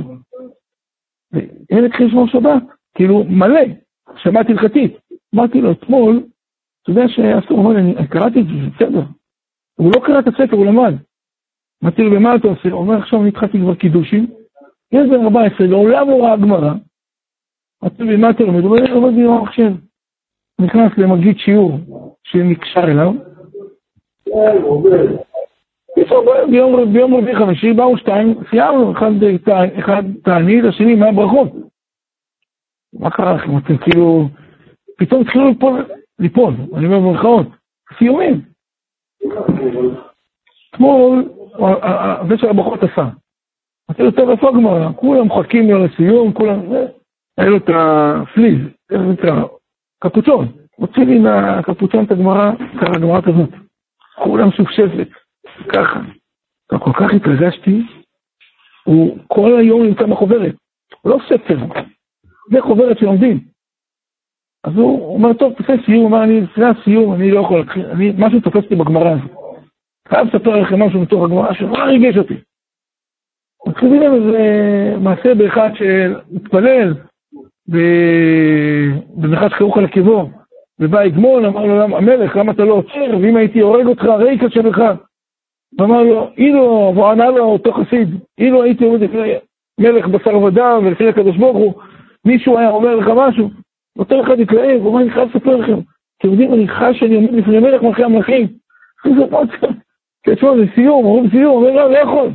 וילד 1.34 1.84
התחיל 1.86 2.08
לשמור 2.08 2.28
שבת, 2.28 2.64
כאילו 2.96 3.24
מלא, 3.24 3.62
שבת 4.16 4.50
הלכתית. 4.50 4.98
אמרתי 5.36 5.62
לו, 5.62 5.72
אתמול, 5.72 6.24
אתה 6.82 6.92
יודע 6.92 7.08
שאסור, 7.08 7.60
הוא 7.60 7.74
אני 7.74 8.08
קראתי 8.08 8.40
את 8.42 8.46
זה, 8.46 8.54
זה 8.54 8.70
בסדר. 8.76 9.04
הוא 9.76 9.92
לא 9.96 10.02
קרא 10.06 10.20
את 10.20 10.28
הספר, 10.28 10.56
הוא 10.56 10.66
למד. 10.66 10.94
אמרתי 11.84 12.04
לו, 12.04 12.12
במה 12.12 12.36
אתה 12.36 12.48
עושה? 12.48 12.70
הוא 12.70 12.82
אומר, 12.82 12.98
עכשיו 12.98 13.22
אני 13.22 13.30
התחלתי 13.30 13.60
כבר 13.60 13.76
קידושים. 13.76 14.28
יש 14.92 15.10
בן 15.10 15.24
14, 15.24 15.68
לעולם 15.68 16.10
לא 16.10 16.24
ראה 16.24 16.38
גמרא. 16.38 16.74
אמרתי 17.84 18.04
לו, 18.04 18.18
במה 18.18 18.30
אתה 18.30 18.44
לומד? 18.44 18.64
הוא 18.64 18.70
אומר, 18.70 18.86
אני 18.86 18.94
לומד 18.94 19.14
במחשב. 19.14 19.72
נכנס 20.62 20.92
למגיד 20.98 21.38
שיעור 21.38 21.80
שנקשר 22.24 22.84
אליו. 22.84 23.14
ביום 26.50 27.16
רביעי 27.16 27.36
חמישי 27.36 27.74
באו 27.74 27.98
שתיים, 27.98 28.36
סיימנו, 28.50 28.94
אחד 29.80 30.02
תענית, 30.24 30.66
השני 30.66 30.96
מה 30.96 31.12
ברכות. 31.12 31.52
מה 33.00 33.10
קרה 33.10 33.34
לכם? 33.34 33.58
אתם 33.58 33.78
כאילו, 33.78 34.28
פתאום 34.98 35.22
התחילו 35.22 35.48
ליפול, 35.48 35.86
ליפול, 36.20 36.54
אני 36.76 36.86
אומר 36.86 37.00
במרכאות, 37.00 37.48
סיומים. 37.98 38.42
אתמול, 40.70 41.30
זה 42.30 42.38
של 42.38 42.50
הברכות 42.50 42.84
עשה. 42.84 43.08
אמרתי 43.90 44.04
לו, 44.04 44.12
טוב, 44.12 44.30
איפה 44.30 44.50
הגמרא? 44.50 44.92
כולם 44.96 45.28
מחכים 45.28 45.72
לו 45.72 45.86
לסיום, 45.86 46.34
כולם, 46.34 46.60
היה 47.38 47.50
לו 47.50 47.58
את 47.58 47.70
הפליז, 47.76 48.60
איך 48.92 49.02
זה 49.02 49.08
נקרא? 49.08 49.44
קפוצון. 50.00 50.48
הוציא 50.76 51.04
לי 51.04 51.20
מהקפוצון 51.20 52.06
את 52.06 52.12
הגמרא, 52.12 52.52
ככה 52.82 52.92
הגמרא 52.96 53.22
כזאת. 53.22 53.50
כולם 54.24 54.52
שופשפת. 54.52 55.23
ככה. 55.74 56.00
כל 56.68 56.94
כך 56.94 57.14
התרגשתי, 57.14 57.82
הוא 58.84 59.18
כל 59.28 59.58
היום 59.60 59.84
נמצא 59.84 60.06
בחוברת, 60.06 60.56
הוא 61.02 61.12
לא 61.12 61.18
ספר, 61.30 61.58
זה 62.52 62.62
חוברת 62.62 63.00
שלומדים. 63.00 63.40
אז 64.64 64.74
הוא 64.76 65.14
אומר, 65.14 65.34
טוב, 65.34 65.54
תעשה 65.54 65.74
סיום, 65.86 66.00
הוא 66.00 66.08
אמר, 66.08 66.24
אני 66.24 66.42
לפני 66.42 66.66
הסיום, 66.66 67.14
אני 67.14 67.32
לא 67.32 67.40
יכול, 67.40 67.66
אני, 67.92 68.14
משהו 68.18 68.40
תופס 68.40 68.64
אותי 68.64 68.76
בגמרא 68.76 69.10
הזאת. 69.10 69.32
חייב 70.08 70.28
לספר 70.28 70.62
לכם 70.62 70.84
משהו 70.84 71.02
מתוך 71.02 71.24
הגמרא 71.24 71.54
שנורא 71.54 71.84
ריגש 71.84 72.18
אותי. 72.18 72.34
מתחילים 73.68 74.02
להם 74.02 74.14
איזה 74.14 74.96
מעשה 75.02 75.36
באחד 75.36 75.70
שמתפלל 75.76 76.94
במרחץ 79.18 79.52
חירוך 79.52 79.78
על 79.78 79.86
עקבו, 79.86 80.30
ובא 80.80 81.00
הגמון, 81.00 81.46
אמר 81.46 81.66
לו, 81.66 81.98
המלך, 81.98 82.36
למה 82.36 82.52
אתה 82.52 82.64
לא 82.64 82.74
עוצר, 82.74 83.18
ואם 83.22 83.38
הייתי 83.38 83.60
הורג 83.60 83.86
אותך, 83.86 84.04
ריקה 84.04 84.50
שבך. 84.50 84.94
ואמר 85.78 86.04
לו, 86.04 86.30
אילו, 86.38 86.94
וענה 86.96 87.30
לו 87.30 87.44
אותו 87.44 87.74
חסיד, 87.74 88.10
אילו 88.38 88.64
הייתי 88.64 88.86
עומד 88.86 89.02
לפני 89.02 89.34
מלך 89.80 90.08
בשר 90.08 90.38
ודם 90.40 90.82
ולפני 90.86 91.08
הקדוש 91.08 91.38
ברוך 91.38 91.58
הוא, 91.58 91.74
מישהו 92.26 92.58
היה 92.58 92.70
אומר 92.70 92.96
לך 92.96 93.08
משהו, 93.16 93.50
אותו 94.00 94.22
אחד 94.22 94.40
התלהב, 94.40 94.82
הוא 94.82 94.88
אומר, 94.88 95.02
אני 95.02 95.12
חייב 95.12 95.30
לספר 95.30 95.56
לכם, 95.56 95.80
אתם 96.18 96.32
יודעים, 96.32 96.54
אני 96.54 96.68
חש 96.68 97.00
שאני 97.00 97.16
עומד 97.16 97.34
לפני 97.34 97.60
מלך 97.60 97.82
מלכי 97.82 98.04
המלכים. 98.04 98.48
תשמעו, 100.28 100.58
זה 100.58 100.66
סיום, 100.76 101.06
אומרים 101.06 101.30
סיום, 101.30 101.56
אומר, 101.56 101.72
לא, 101.72 101.92
לא 101.92 101.98
יכול, 101.98 102.30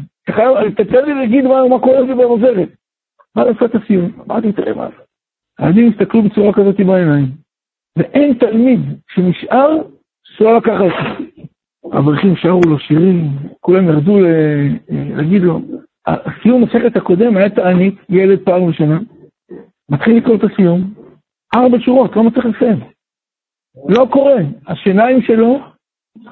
תתן 0.77 1.05
לי 1.05 1.15
להגיד 1.15 1.45
מה 1.45 1.79
קורה 1.81 2.01
לי 2.01 2.15
במוזרת. 2.15 2.69
מה 3.37 3.45
לעשות 3.45 3.75
הסיום? 3.75 4.11
אמרתי, 4.27 4.53
תראה 4.53 4.75
מה 4.75 4.89
זה. 4.89 5.03
הילדים 5.59 5.91
הסתכלו 5.93 6.23
בצורה 6.23 6.53
כזאת 6.53 6.81
בעיניים, 6.81 7.27
ואין 7.97 8.35
תלמיד 8.35 8.81
שנשאר 9.15 9.77
שלא 10.25 10.57
לקח 10.57 10.79
זה. 10.79 11.25
האברכים 11.93 12.37
שרו 12.37 12.61
לו 12.67 12.79
שירים, 12.79 13.31
כולם 13.61 13.89
ירדו 13.89 14.19
להגיד 14.91 15.43
לו, 15.43 15.61
הסיום 16.07 16.63
מסכת 16.63 16.97
הקודם 16.97 17.37
היה 17.37 17.51
תענית, 17.51 17.95
ילד 18.09 18.39
פעם 18.45 18.65
ראשונה, 18.65 18.99
מתחיל 19.91 20.17
לקרוא 20.17 20.37
את 20.37 20.45
הסיום, 20.45 20.95
ארבע 21.57 21.79
שורות, 21.81 22.17
לא 22.17 22.25
מצליח 22.25 22.45
לסיים. 22.45 22.81
לא 23.89 24.07
קורה, 24.11 24.37
השיניים 24.67 25.23
שלו, 25.23 25.61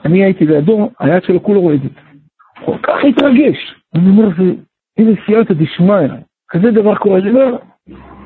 אני 0.04 0.24
הייתי 0.24 0.46
לידו, 0.46 0.90
היד 1.00 1.22
שלו 1.22 1.42
כולו 1.42 1.60
רועדת. 1.60 1.90
כל 2.64 2.78
כך 2.82 3.04
התרגש. 3.08 3.74
אני 3.94 4.10
אומר, 4.10 4.28
איזה 4.98 5.10
סייעתא 5.26 5.54
דשמיא, 5.54 6.08
כזה 6.48 6.70
דבר 6.70 6.94
קורה. 6.94 7.18
אני 7.18 7.30
אומר, 7.30 7.56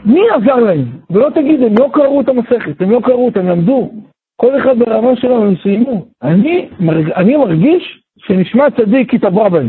מי 0.05 0.21
עזר 0.31 0.57
להם? 0.57 0.85
ולא 1.11 1.31
תגיד, 1.35 1.63
הם 1.63 1.75
לא 1.79 1.91
קראו 1.93 2.21
את 2.21 2.29
המסכת, 2.29 2.83
הם 2.83 2.91
לא 2.91 3.01
קראו 3.05 3.31
הם 3.37 3.47
למדו. 3.47 3.93
כל 4.41 4.59
אחד 4.59 4.79
ברמה 4.79 5.17
שלו, 5.17 5.45
הם 5.45 5.55
סיימו. 5.63 6.07
אני, 6.23 6.69
מרג... 6.81 7.11
אני 7.11 7.37
מרגיש 7.37 8.03
שנשמע 8.19 8.71
צדיק 8.71 9.15
התעברה 9.15 9.49
בהם. 9.49 9.69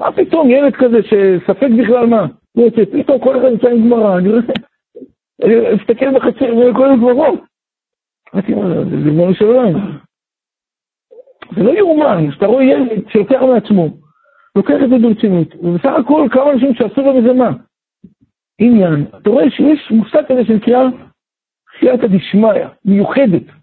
מה 0.00 0.12
פתאום 0.12 0.50
ילד 0.50 0.74
כזה 0.74 0.98
שספק 1.02 1.68
בכלל 1.78 2.06
מה? 2.06 2.26
הוא 2.52 2.64
יוצא, 2.64 2.82
פתאום 2.92 3.18
כל 3.18 3.38
אחד 3.38 3.46
נמצא 3.46 3.68
עם 3.68 3.86
גמרא, 3.86 4.18
אני 4.18 4.28
רואה, 4.28 4.40
אני 5.42 5.74
מסתכל 5.74 6.14
בחצי, 6.14 6.44
אני 6.44 6.74
קורא 6.74 6.96
גברות. 6.96 7.40
אמרתי, 8.34 8.54
זה, 8.54 8.96
ריבונו 9.04 9.34
של 9.34 9.44
עולם. 9.44 9.98
זה 11.56 11.62
לא 11.62 11.70
יאומן, 11.70 12.32
שאתה 12.32 12.46
רואה 12.46 12.64
ילד 12.64 13.08
שלוקח 13.08 13.42
מעצמו, 13.42 13.88
לוקח 14.56 14.74
את 14.84 14.90
זה 14.90 14.98
ברצינות, 14.98 15.54
ובסך 15.62 15.92
הכל 16.00 16.28
כמה 16.30 16.52
אנשים 16.52 16.74
שעשו 16.74 17.00
לו 17.00 17.14
מזה 17.14 17.32
מה? 17.32 17.50
עניין. 18.58 19.04
אתה 19.22 19.30
רואה 19.30 19.50
שיש 19.50 19.90
מושג 19.90 20.22
כזה 20.28 20.44
שנקרא 20.44 20.88
סייעתא 21.78 22.06
דשמיא, 22.06 22.66
מיוחדת. 22.84 23.59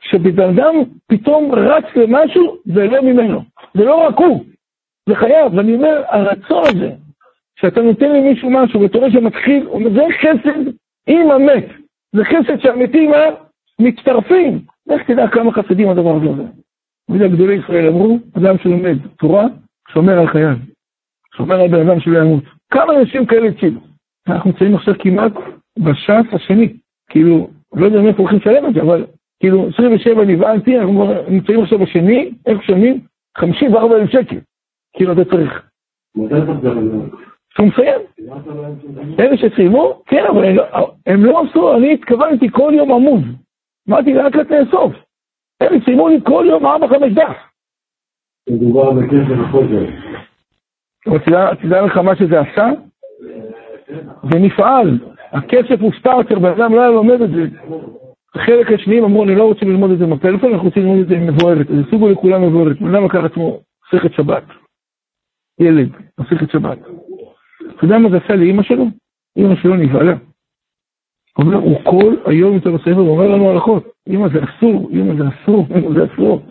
שבן 0.00 0.48
אדם 0.48 0.74
פתאום 1.06 1.52
רץ 1.54 1.84
למשהו 1.96 2.56
ולא 2.66 3.02
ממנו. 3.02 3.42
זה 3.74 3.84
לא 3.84 4.06
רק 4.06 4.18
הוא, 4.18 4.44
זה 5.08 5.14
חייב. 5.14 5.54
ואני 5.54 5.74
אומר, 5.74 6.02
הרצון 6.08 6.62
הזה, 6.66 6.90
שאתה 7.60 7.82
נותן 7.82 8.12
למישהו 8.12 8.50
משהו 8.50 8.80
ואתה 8.80 8.98
רואה 8.98 9.10
שמתחיל, 9.10 9.66
זה 9.94 10.02
חסד 10.20 10.70
עם 11.06 11.30
המת. 11.30 11.66
זה 12.12 12.24
חסד 12.24 12.60
שהמתים 12.60 13.10
מצטרפים. 13.80 14.60
איך 14.90 15.02
תדע 15.02 15.28
כמה 15.28 15.52
חסדים 15.52 15.88
הדבר 15.88 16.16
הזה. 16.16 16.42
תמיד 17.06 17.32
גדולי 17.32 17.54
ישראל 17.54 17.88
אמרו, 17.88 18.18
אדם 18.38 18.58
שלומד 18.58 18.96
תורה, 19.18 19.46
שומר 19.88 20.18
על 20.18 20.28
חייו. 20.28 20.56
שומר 21.36 21.60
על 21.60 21.68
בן 21.68 21.88
אדם 21.88 22.00
שלא 22.00 22.18
ימות. 22.18 22.44
כמה 22.70 23.00
אנשים 23.00 23.26
כאלה 23.26 23.48
הצילו? 23.48 23.80
אנחנו 24.28 24.50
נמצאים 24.50 24.74
עכשיו 24.74 24.94
כמעט 24.98 25.32
בש"ס 25.78 26.26
השני. 26.32 26.72
כאילו, 27.10 27.50
לא 27.74 27.86
יודע 27.86 28.00
מאיפה 28.00 28.18
הולכים 28.18 28.38
לשלם 28.38 28.66
את 28.66 28.74
זה, 28.74 28.82
אבל 28.82 29.06
כאילו, 29.40 29.68
27 29.68 30.24
נבהלתי, 30.24 30.78
אנחנו 30.78 31.04
נמצאים 31.28 31.62
עכשיו 31.62 31.78
בשני, 31.78 32.30
איך 32.46 32.62
שומעים? 32.62 33.00
54 33.38 33.96
אלף 33.96 34.10
שקל. 34.10 34.36
כאילו, 34.96 35.12
אתה 35.12 35.24
צריך. 35.24 35.62
שהוא 37.54 37.66
מסיים. 37.66 38.00
אלה 39.18 39.36
שסיימו, 39.36 40.02
כן, 40.06 40.24
אבל 40.30 40.52
לא, 40.52 40.64
הם 41.06 41.24
לא 41.24 41.42
עשו, 41.42 41.76
אני 41.76 41.92
התכוונתי 41.92 42.48
כל 42.50 42.72
יום 42.76 42.92
עמוד. 42.92 43.22
אמרתי, 43.88 44.14
רק 44.14 44.36
תאסוף. 44.36 44.92
הם 45.60 45.80
סיימו 45.84 46.08
לי 46.08 46.18
כל 46.26 46.44
יום 46.48 46.66
4-5 46.66 46.68
דף. 47.14 47.36
מדובר 48.50 48.90
בכסף 48.90 49.40
וחוזר. 49.40 49.86
תדע 51.62 51.82
לך 51.82 51.96
מה 51.96 52.16
שזה 52.16 52.40
עשה? 52.40 52.68
זה 54.32 54.38
נפעל. 54.38 54.98
הכסף 55.32 55.80
הוא 55.80 55.92
סטארטר, 55.98 56.38
בן 56.38 56.50
אדם 56.50 56.74
לא 56.74 56.80
היה 56.80 56.90
לומד 56.90 57.22
את 57.22 57.30
זה. 57.30 57.42
החלק 58.34 58.72
השניים 58.72 59.04
אמרו, 59.04 59.24
אני 59.24 59.34
לא 59.34 59.44
רוצה 59.44 59.66
ללמוד 59.66 59.90
את 59.90 59.98
זה 59.98 60.06
בפלאפון, 60.06 60.52
אנחנו 60.52 60.68
רוצים 60.68 60.82
ללמוד 60.82 60.98
את 61.00 61.08
זה 61.08 61.14
עם 61.16 61.26
מבוארת. 61.26 61.66
זה 61.66 61.90
סוגו 61.90 62.08
לכולם 62.08 62.42
מבוארת. 62.42 62.80
בן 62.80 62.94
אדם 62.94 63.04
לקח 63.04 63.18
עצמו 63.24 63.60
מסכת 63.86 64.12
שבת. 64.14 64.44
ילד, 65.60 65.88
מסכת 66.20 66.50
שבת. 66.50 66.78
אתה 67.76 67.84
יודע 67.84 67.98
מה 67.98 68.10
זה 68.10 68.16
עשה 68.16 68.36
לאימא 68.36 68.62
שלו? 68.62 68.84
אימא 69.36 69.56
שלו 69.56 69.76
נבהלה. 69.76 70.14
הוא 71.36 71.46
אומר, 71.46 71.56
הוא 71.56 71.84
כל 71.84 72.14
היום 72.26 72.54
יותר 72.54 72.70
בספר, 72.70 72.94
הוא 72.94 73.10
אומר 73.10 73.28
לנו 73.28 73.50
הלכות. 73.50 73.88
אימא 74.06 74.28
זה 74.28 74.38
אסור, 74.44 74.88
אימא 74.90 75.14
זה 75.14 75.28
אסור, 75.28 75.66
אימא 75.74 75.94
זה 75.94 76.14
אסור. 76.14 76.42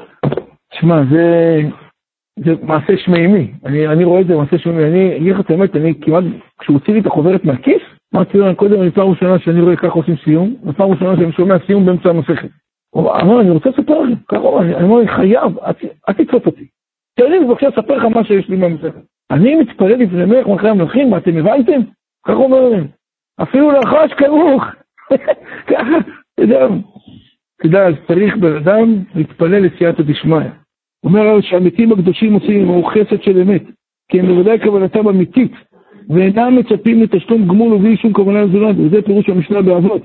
תשמע, 0.72 1.02
זה, 1.12 1.58
זה 2.46 2.52
מעשה 2.64 2.98
שמימי. 2.98 3.54
אני, 3.66 3.88
אני 3.88 4.04
רואה 4.04 4.22
את 4.22 4.28
זה 4.28 4.36
מעשה 4.36 4.58
שמימי. 4.58 4.84
אני 4.84 5.18
אגיד 5.18 5.34
לך 5.34 5.40
את 5.40 5.50
האמת, 5.50 5.76
אני 5.76 5.94
כמעט, 6.02 6.24
כשהוא 6.60 6.74
הוציא 6.80 6.94
לי 6.94 7.00
את 7.00 7.06
החוברת 7.06 7.46
מהכיס, 7.46 7.82
אמרתי 8.16 8.38
לו, 8.38 8.56
קודם 8.56 8.82
אני 8.82 8.92
פעם 8.92 9.10
ראשונה 9.10 9.40
שאני 9.40 9.62
רואה 9.62 9.76
ככה 9.76 9.88
עושים 9.88 10.16
סיום, 10.24 10.56
ופעם 10.66 10.92
ראשונה 10.92 11.16
שאני 11.16 11.32
שומע 11.32 11.56
סיום 11.66 11.86
באמצע 11.86 12.10
המסכת. 12.10 12.50
הוא 12.90 13.12
אמר, 13.12 13.42
אני 13.42 13.50
רוצה 13.50 13.70
לספר 13.70 14.02
לכם, 14.02 14.16
ככה 14.28 14.40
הוא 14.40 14.60
אמר, 14.60 14.78
אני 14.78 14.84
אומר, 14.84 15.08
חייב, 15.16 15.60
אל 16.10 16.14
תתפוס 16.14 16.46
אותי. 16.46 16.68
תן 17.16 17.32
לי 17.32 17.40
בבקשה 17.40 17.68
לספר 17.68 17.98
לך 17.98 18.04
מה 18.04 18.24
שיש 18.24 18.50
לי 18.50 18.56
מהמסכת. 18.56 19.02
אני 19.32 19.56
מתפלל 19.56 19.96
לפני 19.96 20.26
מלך 20.26 20.48
מלכי 20.48 20.68
המלכים, 20.70 21.10
מה 21.10 21.18
אתם 21.18 21.38
הבנתם? 21.38 21.82
ככה 22.26 22.36
הוא 22.36 22.46
אומר 22.46 22.70
להם. 22.70 22.88
אפילו 23.42 23.72
לחש 23.72 24.14
כרוך. 24.14 24.64
ככה, 25.70 25.98
אתה 26.34 26.44
יודע, 26.44 26.68
אתה 27.58 27.68
יודע, 27.68 27.88
אז 27.88 27.94
צריך 28.08 28.38
בן 28.38 28.56
אדם 28.56 29.04
להתפלל 29.16 29.66
לסייעתא 29.66 30.04
דשמיא. 30.04 30.50
אומר 31.04 31.42
שהמתים 31.42 31.92
הקדושים 31.92 32.34
עושים 32.34 32.62
עמו 32.62 32.84
חסד 32.84 33.24
של 33.24 33.42
אמת, 33.42 33.64
כי 34.12 34.20
הם 34.20 34.26
בוודאי 34.26 34.60
כוונתם 34.60 35.08
אמיתית, 35.08 35.52
ואינם 36.10 36.56
מצפים 36.56 37.04
לתשלום 37.04 37.48
גמול 37.48 37.74
ובלי 37.74 37.98
שום 37.98 38.14
כוונה 38.14 38.42
לזולת, 38.42 38.76
וזה 38.80 39.02
פירוש 39.02 39.30
המשנה 39.30 39.62
באבות. 39.62 40.02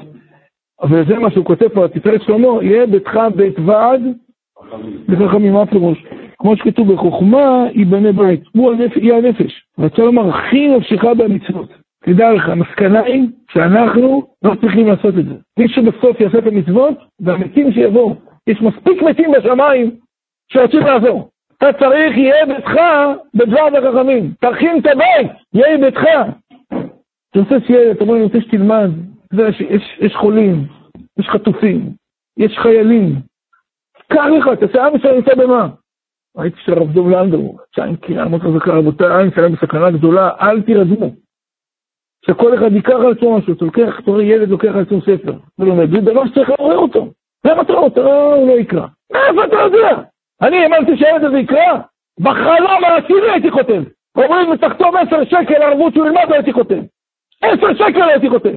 אבל 0.83 1.07
זה 1.09 1.19
מה 1.19 1.31
שהוא 1.31 1.45
כותב 1.45 1.69
פה, 1.69 1.89
תפארת 1.89 2.23
שלמה, 2.23 2.49
יהיה 2.63 2.87
ביתך 2.87 3.19
בית 3.37 3.55
ועד 3.67 4.03
וחכמים, 5.09 5.53
מה 5.53 5.67
פירוש? 5.67 6.05
כמו 6.39 6.57
שכתוב, 6.57 6.93
בחוכמה 6.93 7.67
ייבנה 7.75 8.13
בית, 8.13 8.41
הוא 8.57 8.73
הנפש, 8.73 8.97
היא 8.97 9.13
הנפש. 9.13 9.63
רצה 9.79 10.03
לומר, 10.03 10.29
הכי 10.29 10.69
נפשך 10.69 11.05
במצוות. 11.05 11.69
תדע 12.05 12.33
לך, 12.33 12.49
המסקנה 12.49 13.01
היא 13.01 13.23
שאנחנו 13.53 14.23
לא 14.43 14.55
צריכים 14.61 14.87
לעשות 14.87 15.19
את 15.19 15.25
זה. 15.25 15.35
מי 15.59 15.69
שבסוף 15.69 16.21
יעשה 16.21 16.39
את 16.39 16.47
המצוות, 16.47 16.95
והמתים 17.21 17.73
שיבואו. 17.73 18.17
יש 18.47 18.63
מספיק 18.63 19.03
מתים 19.03 19.31
בשמיים 19.33 19.91
שרוצים 20.53 20.81
לעזור. 20.81 21.29
אתה 21.57 21.73
צריך, 21.79 22.17
יהיה 22.17 22.47
ביתך 22.47 22.73
בדבר 23.35 23.69
וחכמים. 23.73 24.33
תכין 24.41 24.79
את 24.79 24.87
הבית, 24.87 25.31
יהיה 25.55 25.79
ביתך. 25.79 26.03
אתה 27.31 27.39
רוצה 27.39 27.67
שיהיה, 27.67 27.93
אתה 27.93 28.05
אומר, 28.05 28.15
אני 28.15 28.23
רוצה 28.23 28.41
שתלמד. 28.41 28.91
יודע, 29.33 29.49
יש, 29.49 29.99
יש 30.01 30.15
חולים, 30.15 30.67
יש 31.19 31.29
חטופים, 31.29 31.91
יש 32.39 32.59
חיילים. 32.59 33.15
קח 34.09 34.25
לך, 34.39 34.49
תעשה 34.61 34.87
עם 34.87 34.97
ישראל 34.97 35.17
נמצא 35.17 35.35
במה? 35.35 35.69
ראיתי 36.37 36.57
שהרב 36.61 36.93
דוב 36.93 37.11
לנדו, 37.11 37.57
שעין 37.77 37.97
קריאה 37.97 38.29
מאוד 38.29 38.43
חזקה, 38.43 38.73
רבותיי, 38.73 39.23
עם 39.23 39.29
ישראל 39.29 39.53
בסכנה 39.53 39.91
גדולה, 39.91 40.31
אל 40.41 40.63
תירדמו. 40.63 41.11
שכל 42.27 42.55
אחד 42.55 42.73
ייקח 42.73 42.91
על 42.91 43.13
עצמו 43.13 43.39
משהו, 43.39 43.53
אתה 43.53 43.65
לוקח, 43.65 44.01
אתה 44.01 44.11
רואה 44.11 44.23
ילד 44.23 44.49
לוקח 44.49 44.75
על 44.75 44.81
עצמו 44.83 45.01
ספר, 45.01 45.33
ולומד, 45.59 45.91
זה 45.91 46.01
דבר 46.01 46.27
שצריך 46.27 46.51
לעורר 46.51 46.79
אותו. 46.79 47.13
למה 47.47 47.63
אתה 47.63 47.73
לא, 47.73 47.87
אתה 47.87 48.01
לא 48.47 48.53
יקרא? 48.59 48.87
מאיפה 49.13 49.45
אתה 49.45 49.57
יודע? 49.57 50.03
אני 50.45 50.57
האמנתי 50.57 50.97
שהילד 50.97 51.25
הזה 51.25 51.39
יקרא? 51.39 51.79
בחלום 52.21 52.85
העשירי 52.85 53.31
הייתי 53.31 53.51
חותם. 53.51 53.83
אומרים 54.17 54.57
תחתום 54.57 54.97
עשר 54.97 55.25
שקל 55.25 55.63
ערבות 55.63 55.95
שהוא 55.95 56.07
ילמד, 56.07 56.33
הייתי 56.33 56.53
חותם. 56.53 56.81
עשר 57.43 57.75
שקל 57.75 58.03
הייתי 58.03 58.31
חותם. 58.31 58.57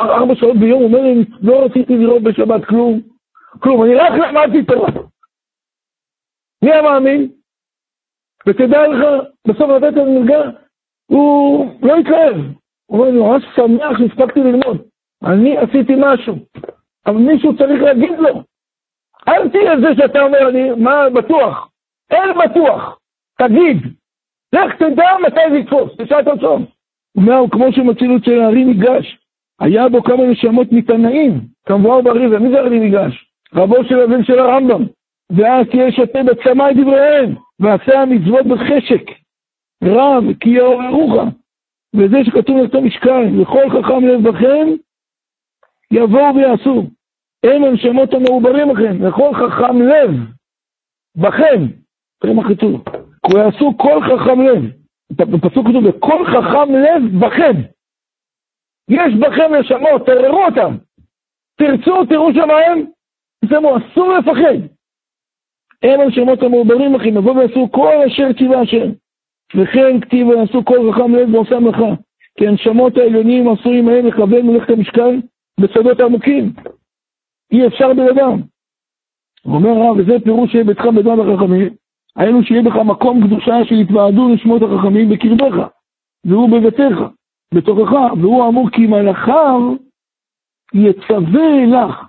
ארבע 0.00 0.34
שעות 0.34 0.56
ביום, 0.56 0.82
אומר 0.82 1.00
לי, 1.00 1.24
לא 1.40 1.64
רציתי 1.64 1.96
לראות 1.96 2.22
בשבת 2.22 2.64
כלום, 2.64 3.00
כלום, 3.60 3.84
אני 3.84 3.94
רק 3.94 4.12
למדתי 4.12 4.64
תורה. 4.64 4.88
מי 6.64 6.72
המאמין? 6.72 7.28
ותדע 8.46 8.88
לך, 8.88 9.04
בסוף 9.48 9.70
לתת 9.70 9.92
את 9.92 9.98
המלגה, 9.98 10.40
הוא 11.06 11.66
לא 11.82 11.96
התלהב. 11.96 12.36
הוא 12.86 12.98
אומר, 12.98 13.08
אני 13.08 13.18
ממש 13.18 13.44
שמח 13.56 13.98
שהספקתי 13.98 14.40
ללמוד. 14.40 14.82
אני 15.24 15.58
עשיתי 15.58 15.92
משהו. 15.98 16.34
אבל 17.06 17.16
מישהו 17.16 17.56
צריך 17.56 17.82
להגיד 17.82 18.18
לו. 18.18 18.42
אל 19.28 19.48
תהיה 19.48 19.80
זה 19.80 19.88
שאתה 19.96 20.22
אומר, 20.22 20.48
אני, 20.48 20.70
מה 20.70 21.10
בטוח? 21.10 21.70
אין 22.10 22.28
בטוח. 22.44 22.98
תגיד. 23.38 23.76
לך 24.52 24.74
תדע 24.74 25.10
מתי 25.26 25.40
זה 25.50 25.56
יתפוס, 25.56 25.92
תשאל 25.98 26.20
את 26.20 26.26
עצמם. 26.26 26.64
אומר, 27.16 27.40
כמו 27.50 27.72
שמצילות 27.72 28.24
של 28.24 28.40
הארי 28.40 28.64
ניגש, 28.64 29.18
היה 29.60 29.88
בו 29.88 30.02
כמה 30.02 30.24
נשמות 30.24 30.72
מתנאים, 30.72 31.40
כמבואר 31.66 32.00
בריבה, 32.00 32.38
מי 32.38 32.50
זה 32.50 32.58
הארי 32.58 32.80
ניגש? 32.80 33.26
רבו 33.54 33.84
של 33.84 34.00
אביו 34.00 34.24
של 34.24 34.38
הרמב"ם. 34.38 34.84
ואז 35.30 35.66
תהיה 35.70 35.92
שותה 35.92 36.22
בצמאי 36.22 36.74
דבריהם, 36.74 37.34
ועשה 37.60 38.00
המצוות 38.00 38.46
בחשק. 38.46 39.02
רב, 39.84 40.24
כי 40.40 40.50
יעוררוך. 40.50 41.22
וזה 41.96 42.16
שכתוב 42.24 42.56
לאותו 42.56 42.80
משקל, 42.80 43.40
וכל 43.40 43.70
חכם 43.70 44.06
לב 44.06 44.28
בכם, 44.28 44.68
יבואו 45.92 46.34
ויעשו. 46.34 46.86
הם 47.46 47.64
הנשמות 47.64 48.14
המעוברים 48.14 48.70
לכם, 48.70 49.08
וכל 49.08 49.30
חכם 49.34 49.82
לב 49.82 50.10
בכם. 51.16 51.66
תראה 52.20 52.34
מה 52.34 52.48
כתוב. 52.48 52.84
ויעשו 53.34 53.72
כל 53.78 54.00
חכם 54.02 54.40
לב. 54.40 54.64
בפסוק 55.12 55.66
כתוב, 55.68 55.84
וכל 55.84 56.24
חכם 56.26 56.74
לב 56.74 57.24
בכם. 57.24 57.60
יש 58.90 59.14
בכם 59.14 59.54
נשמות, 59.60 60.06
תערערו 60.06 60.44
אותם. 60.44 60.76
תרצו, 61.56 62.04
תראו 62.06 62.32
שמיים, 62.32 62.90
תשמו, 63.44 63.76
אסור 63.76 64.12
לפחד. 64.12 64.60
הם 65.82 66.00
הנשמות 66.00 66.42
המעוברים 66.42 66.94
לכם, 66.94 67.08
יבואו 67.08 67.36
ויעשו 67.36 67.68
כל 67.72 67.92
אשר 68.06 68.32
ציווה 68.38 68.60
השם. 68.60 68.90
וכן 69.56 70.00
כתיב 70.00 70.28
ויעשו 70.28 70.64
כל 70.64 70.92
חכם 70.92 71.14
לב 71.14 71.34
ועושה 71.34 71.58
מלאכה. 71.60 71.94
כי 72.38 72.48
הנשמות 72.48 72.96
העליונים 72.96 73.48
עשויים 73.48 73.84
מהם 73.84 74.06
לכוון 74.06 74.46
מלאכת 74.46 74.70
המשכן 74.70 75.20
בסודות 75.60 76.00
העמוקים. 76.00 76.52
אי 77.52 77.66
אפשר 77.66 77.92
בלעדם. 77.92 78.40
אומר 79.44 79.70
הרב, 79.70 79.96
וזה 79.98 80.16
פירוש 80.24 80.50
שיהיה 80.50 80.64
ביתך 80.64 80.84
בדבר 80.84 81.34
החכמים, 81.34 81.68
היינו 82.16 82.42
שיהיה 82.42 82.62
בך 82.62 82.76
מקום 82.76 83.26
קדושה 83.26 83.64
שיתוועדו 83.64 84.28
נשמות 84.28 84.62
החכמים 84.62 85.08
בקרבך, 85.08 85.68
והוא 86.24 86.50
בביתך, 86.50 86.96
בתוכך, 87.54 87.92
והוא 88.20 88.48
אמור 88.48 88.70
כי 88.70 88.86
מלאכיו 88.86 89.74
יצווה 90.74 91.66
לך. 91.66 92.04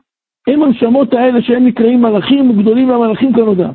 הם 0.47 0.63
הנשמות 0.63 1.13
האלה 1.13 1.41
שהם 1.41 1.65
נקראים 1.65 2.01
מלאכים 2.01 2.49
וגדולים 2.49 2.87
מהמלאכים 2.87 3.33
כנודע. 3.33 3.69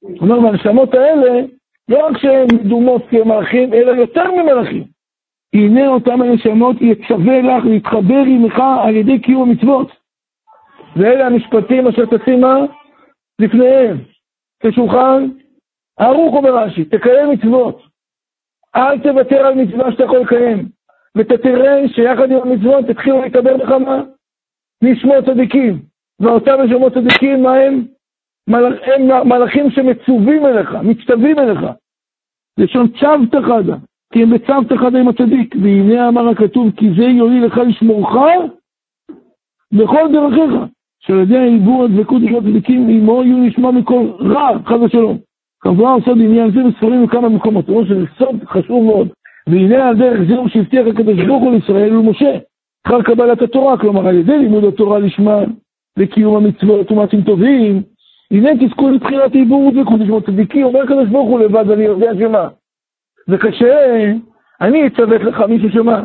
הוא 0.00 0.18
אומר, 0.20 0.40
והנשמות 0.40 0.94
האלה, 0.94 1.40
לא 1.88 2.06
רק 2.06 2.18
שהן 2.18 2.46
דומות 2.46 3.02
כמלאכים, 3.10 3.74
אלא 3.74 3.90
יותר 3.90 4.30
ממלאכים. 4.30 4.84
הנה 5.54 5.88
אותם 5.88 6.22
הנשמות 6.22 6.76
יצווה 6.80 7.42
לך 7.42 7.64
להתחבר 7.64 8.22
עמך 8.26 8.62
על 8.84 8.96
ידי 8.96 9.18
קיום 9.18 9.50
המצוות. 9.50 10.01
ואלה 10.96 11.26
המשפטים 11.26 11.86
אשר 11.86 12.04
תשימה 12.06 12.56
לפניהם. 13.38 13.98
כשולחן 14.62 15.28
ערוך 15.98 16.34
אומר 16.34 16.56
רש"י, 16.56 16.84
תקיים 16.84 17.30
מצוות. 17.30 17.82
אל 18.76 18.98
תוותר 18.98 19.46
על 19.46 19.54
מצווה 19.54 19.92
שאתה 19.92 20.04
יכול 20.04 20.18
לקיים. 20.18 20.68
ואתה 21.14 21.38
תראה 21.38 21.88
שיחד 21.88 22.30
עם 22.30 22.38
המצוות 22.38 22.84
תתחילו 22.84 23.22
להתקבל 23.22 23.56
בך 23.56 23.70
מה? 23.70 24.02
נשמות 24.82 25.24
צדיקים. 25.24 25.82
ואותם 26.20 26.62
נשמות 26.62 26.92
צדיקים, 26.92 27.42
מה 27.42 27.54
הם? 27.54 27.84
מלאכ, 28.48 28.88
הם 28.88 29.28
מלאכים 29.28 29.70
שמצווים 29.70 30.46
אליך, 30.46 30.74
מצטווים 30.74 31.38
אליך. 31.38 31.60
לשון 32.58 32.88
צוותא 32.88 33.38
חדא, 33.46 33.76
כי 34.12 34.22
הם 34.22 34.30
בצוותא 34.30 34.74
חדא 34.76 34.98
עם 34.98 35.08
הצדיק. 35.08 35.54
והנה 35.62 36.08
אמר 36.08 36.28
הכתוב, 36.28 36.70
כי 36.76 36.86
זה 36.96 37.04
יועיל 37.04 37.44
לך 37.44 37.56
לשמורך 37.56 38.08
בכל 39.72 40.12
דרכיך, 40.12 40.54
שעל 41.06 41.20
ידי 41.20 41.38
העיבור 41.38 41.84
הדבקות 41.84 42.22
של 42.28 42.36
הצדיקים 42.36 42.88
עמו 42.88 43.24
יהיו 43.24 43.36
נשמע 43.36 43.70
מכל 43.70 44.06
רע, 44.20 44.50
חס 44.66 44.76
ושלום. 44.82 45.18
כמובן 45.60 46.00
סוד 46.04 46.18
עניין 46.20 46.50
זה 46.50 46.60
בספרים 46.62 47.06
בכמה 47.06 47.28
מקומות, 47.28 47.68
אומרת 47.68 47.86
שזה 47.86 48.04
סוד 48.18 48.36
חשוב 48.46 48.84
מאוד. 48.84 49.08
והנה 49.46 49.88
על 49.88 49.96
דרך 49.96 50.28
זהו 50.28 50.48
שהבטיח 50.48 50.86
הקדוש 50.86 51.20
ברוך 51.26 51.42
הוא 51.42 51.52
לישראל 51.52 51.96
ולמשה, 51.96 52.38
אחר 52.86 53.02
קבלת 53.02 53.42
התורה, 53.42 53.78
כלומר 53.78 54.08
על 54.08 54.16
ידי 54.16 54.38
לימוד 54.38 54.64
התורה 54.64 54.98
לשמה, 54.98 55.38
וקיום 55.98 56.36
המצוות 56.36 56.92
ומעשים 56.92 57.22
טובים, 57.22 57.82
הנה 58.30 58.50
תזכו 58.60 58.90
לבחירת 58.90 59.32
עיבור 59.34 59.66
ודבקות 59.66 60.00
לשמות 60.00 60.26
צדיקים, 60.26 60.64
אומר 60.64 60.82
הקדוש 60.82 61.08
ברוך 61.08 61.28
הוא 61.28 61.40
לבד, 61.40 61.70
אני 61.70 61.84
יודע 61.84 62.10
שמה. 62.18 62.48
זה 63.26 63.38
קשה, 63.38 64.12
אני 64.60 64.86
אצוות 64.86 65.22
לך 65.22 65.40
מישהו 65.40 65.70
שמה. 65.70 66.04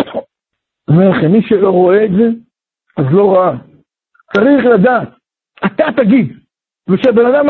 אומר 0.88 1.10
לכם, 1.10 1.32
מי 1.32 1.42
שלא 1.42 1.70
רואה 1.70 2.04
את 2.04 2.10
זה, 2.12 2.28
אז 2.96 3.06
לא 3.10 3.34
ראה. 3.34 3.71
צריך 4.34 4.64
לדעת, 4.64 5.08
אתה 5.66 5.84
תגיד, 5.96 6.32
ושהבן 6.88 7.26
אדם 7.26 7.46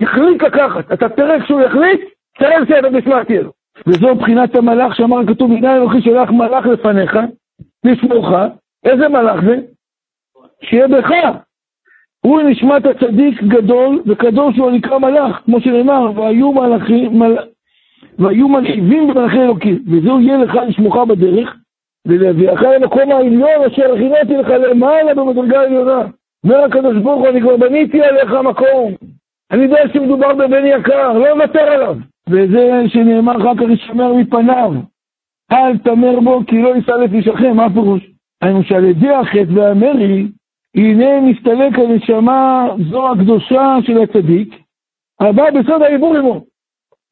יחליט 0.00 0.42
לקחת, 0.42 0.92
אתה 0.92 1.08
תראה 1.08 1.40
כשהוא 1.44 1.60
יחליט, 1.60 2.00
תראה 2.38 2.60
דשמיא 2.90 3.22
תהיה 3.22 3.42
לו. 3.42 3.52
וזו 3.86 4.14
בחינת 4.14 4.56
המלאך 4.56 4.96
שאמר 4.96 5.20
הכתוב, 5.20 5.52
הנה 5.52 5.76
אלוהי 5.76 6.02
שלח 6.02 6.30
מלאך 6.30 6.66
לפניך, 6.66 7.18
לשמורך, 7.84 8.28
איזה 8.84 9.08
מלאך 9.08 9.44
זה? 9.44 9.56
שיהיה 10.62 10.88
בך. 10.88 11.10
הוא 12.20 12.42
נשמת 12.42 12.86
הצדיק 12.86 13.42
גדול, 13.42 14.02
וקדוש 14.06 14.56
הוא 14.56 14.70
הנקרא 14.70 14.98
מלאך, 14.98 15.40
כמו 15.44 15.60
שנאמר, 15.60 16.20
והיו 16.20 16.52
מלאכים, 16.52 17.18
מל... 17.18 17.36
והיו 18.18 18.48
מלחיבים 18.48 19.08
במלאכי 19.08 19.38
אלוקים, 19.38 19.82
וזהו 19.86 20.20
יהיה 20.20 20.36
לך 20.36 20.54
לשמוך 20.68 20.96
בדרך, 20.96 21.56
ולהביאך 22.06 22.62
למקום 22.62 23.12
העליון 23.12 23.62
אשר 23.66 23.92
הכינתי 23.94 24.36
לך 24.36 24.48
למעלה 24.48 25.14
במדרגה 25.14 25.60
העליונה. 25.60 26.02
אומר 26.44 26.64
הקדוש 26.64 26.96
ברוך 26.96 27.20
הוא, 27.20 27.28
אני 27.28 27.40
כבר 27.40 27.56
בניתי 27.56 28.02
עליך 28.02 28.32
מקום. 28.32 28.92
אני 29.50 29.62
יודע 29.62 29.78
שמדובר 29.92 30.34
בבן 30.34 30.66
יקר, 30.66 31.12
לא 31.12 31.34
נוותר 31.34 31.60
עליו. 31.60 31.96
וזה 32.28 32.82
שנאמר 32.86 33.36
אחר 33.36 33.54
כך 33.56 33.70
ישמר 33.70 34.12
מפניו. 34.12 34.72
אל 35.52 35.78
תמר 35.78 36.20
בו 36.20 36.40
כי 36.46 36.62
לא 36.62 36.74
יישא 36.74 36.90
לפשעכם, 36.90 37.56
מה 37.56 37.70
פירוש? 37.74 38.02
היינו 38.42 38.62
שעל 38.62 38.84
ידי 38.84 39.10
החטא 39.10 39.52
והמרי, 39.54 40.26
הנה 40.74 41.20
מסתלק 41.20 41.78
הנשמה 41.78 42.68
זו 42.90 43.12
הקדושה 43.12 43.76
של 43.82 44.02
הצדיק, 44.02 44.54
הבא 45.20 45.50
בסוד 45.50 45.82
העיבור 45.82 46.16
עמו. 46.16 46.44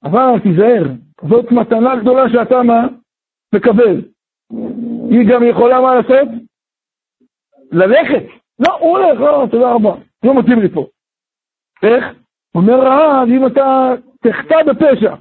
אבל 0.04 0.38
תיזהר, 0.42 0.86
זאת 1.28 1.52
מתנה 1.52 1.96
גדולה 1.96 2.28
שאתה 2.28 2.62
מה? 2.62 2.86
מקבל. 3.54 4.00
היא 5.10 5.28
גם 5.28 5.42
יכולה 5.42 5.80
מה 5.80 5.94
לעשות? 5.94 6.28
ללכת. 7.72 8.22
לא, 8.58 8.78
הוא 8.78 8.98
הולך, 8.98 9.20
לא, 9.20 9.46
תודה 9.50 9.72
רבה, 9.72 9.94
לא 10.24 10.38
מתאים 10.38 10.60
לי 10.60 10.68
פה. 10.68 10.86
איך? 11.82 12.04
אומר 12.54 12.80
רעב, 12.80 13.28
אם 13.28 13.46
אתה 13.46 13.92
תחטא 14.22 14.62
בפשע 14.62 15.14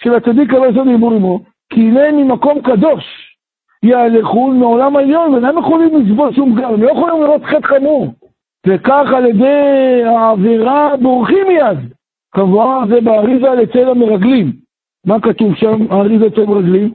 של 0.00 0.14
הצדיק 0.14 0.50
הלא 0.50 0.66
יסוד 0.66 0.88
עיבור 0.88 1.12
עמו, 1.12 1.40
כי 1.72 1.80
הנה 1.80 2.12
ממקום 2.12 2.62
קדוש 2.62 3.04
יהלכו 3.82 4.52
מעולם 4.52 4.96
העליון, 4.96 5.34
ואינם 5.34 5.58
יכולים 5.58 5.88
לסבול 5.94 6.34
שום 6.34 6.56
פגם, 6.56 6.74
הם 6.74 6.82
לא 6.82 6.90
יכולים 6.90 7.22
לראות 7.22 7.42
חטא 7.44 7.66
חמור. 7.66 8.14
וכך 8.66 9.06
על 9.16 9.26
ידי 9.26 10.02
העבירה 10.04 10.96
בורחים 10.96 11.46
מיד. 11.48 11.78
כמובן 12.32 12.88
זה 12.88 13.00
באריזה 13.00 13.62
אצל 13.62 13.88
המרגלים. 13.88 14.52
מה 15.06 15.20
כתוב 15.20 15.54
שם, 15.54 15.92
האריזה 15.92 16.26
אצל 16.26 16.42
המרגלים? 16.42 16.94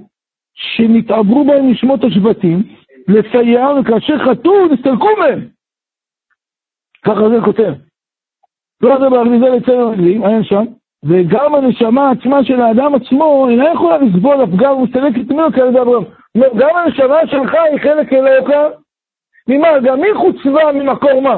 שנתעברו 0.56 1.46
בהם 1.46 1.72
נשמות 1.72 2.04
השבטים, 2.04 2.64
לסייע, 3.08 3.68
וכאשר 3.80 4.18
חטאו, 4.26 4.68
נסתלקו 4.68 5.10
מהם. 5.20 5.48
ככה 7.06 7.30
זה 7.30 7.36
כותב. 7.46 7.74
לא 8.82 9.00
זה 9.00 9.10
באריזה 9.10 9.58
אצל 9.58 9.82
המרגלים, 9.82 10.26
היה 10.26 10.44
שם. 10.44 10.66
וגם 11.08 11.56
הנשמה 11.56 12.12
עצמה 12.12 12.44
של 12.44 12.62
האדם 12.62 12.96
עצמו 12.96 13.48
אינה 13.50 13.74
יכולה 13.74 13.98
לסבול 13.98 14.42
הפגם 14.42 14.72
ומסתלקת 14.72 15.32
ממנו 15.32 15.52
כעל 15.52 15.68
ידי 15.68 15.82
אברהם. 15.82 16.04
גם 16.38 16.76
הנשמה 16.76 17.28
שלך 17.28 17.54
היא 17.54 17.80
חלק 17.80 18.14
אלוקה. 18.14 18.68
ממה? 19.50 19.68
גם 19.84 20.04
היא 20.04 20.14
חוצבה 20.14 20.72
ממקור 20.72 21.22
מה? 21.22 21.36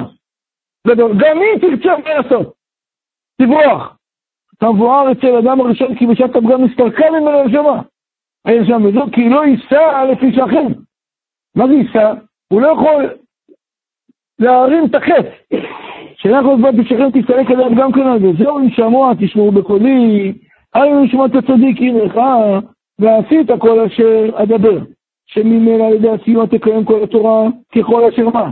גם 0.95 1.37
היא 1.41 1.61
תרצה 1.61 1.97
מה 1.97 2.13
לעשות. 2.13 2.53
תברוח. 3.41 3.97
תבואר 4.59 5.11
אצל 5.11 5.35
אדם 5.35 5.61
הראשון 5.61 5.95
כי 5.95 6.05
בשעת 6.07 6.35
הפגם 6.35 6.65
נסתלקה 6.65 7.05
ממנו 7.09 7.39
הנשמה. 7.39 7.81
אין 8.47 8.65
שם 8.65 8.81
וזאת 8.85 9.13
כי 9.13 9.29
לא 9.29 9.45
יישא 9.45 10.03
לפי 10.11 10.31
שכם. 10.31 10.67
מה 11.55 11.67
זה 11.67 11.73
יישא? 11.73 12.13
הוא 12.53 12.61
לא 12.61 12.67
יכול 12.67 13.09
להרים 14.39 14.85
את 14.85 14.95
החטא. 14.95 15.29
שאנחנו 16.17 16.57
כבר 16.57 16.71
בשכם 16.71 17.09
תסתלק 17.13 17.51
עליהם 17.51 17.75
גם 17.75 17.91
כן 17.91 18.01
על 18.01 18.19
זה. 18.19 18.27
זהו 18.37 18.59
אם 18.59 18.69
שמוע 18.69 19.13
תשמעו 19.19 19.51
בקולי, 19.51 20.33
אל 20.75 20.99
נשמע 20.99 21.25
את 21.25 21.35
הצדיק 21.35 21.77
עמך, 21.79 22.19
ועשית 22.99 23.47
כל 23.59 23.79
אשר 23.79 24.29
אדבר. 24.35 24.79
שממילא 25.27 25.83
על 25.83 25.93
ידי 25.93 26.09
הסיוע 26.09 26.45
תקיים 26.45 26.85
כל 26.85 27.03
התורה 27.03 27.47
ככל 27.75 28.03
אשר 28.03 28.29
מה. 28.29 28.51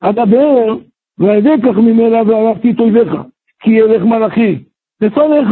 אדבר, 0.00 0.76
ועל 1.18 1.38
ידי 1.38 1.62
כך 1.62 1.76
ממילא 1.76 2.22
והלכתי 2.26 2.70
את 2.70 2.80
אויביך, 2.80 3.12
כי 3.60 3.70
ילך 3.70 4.02
מלאכי. 4.02 4.58
לפניך, 5.00 5.48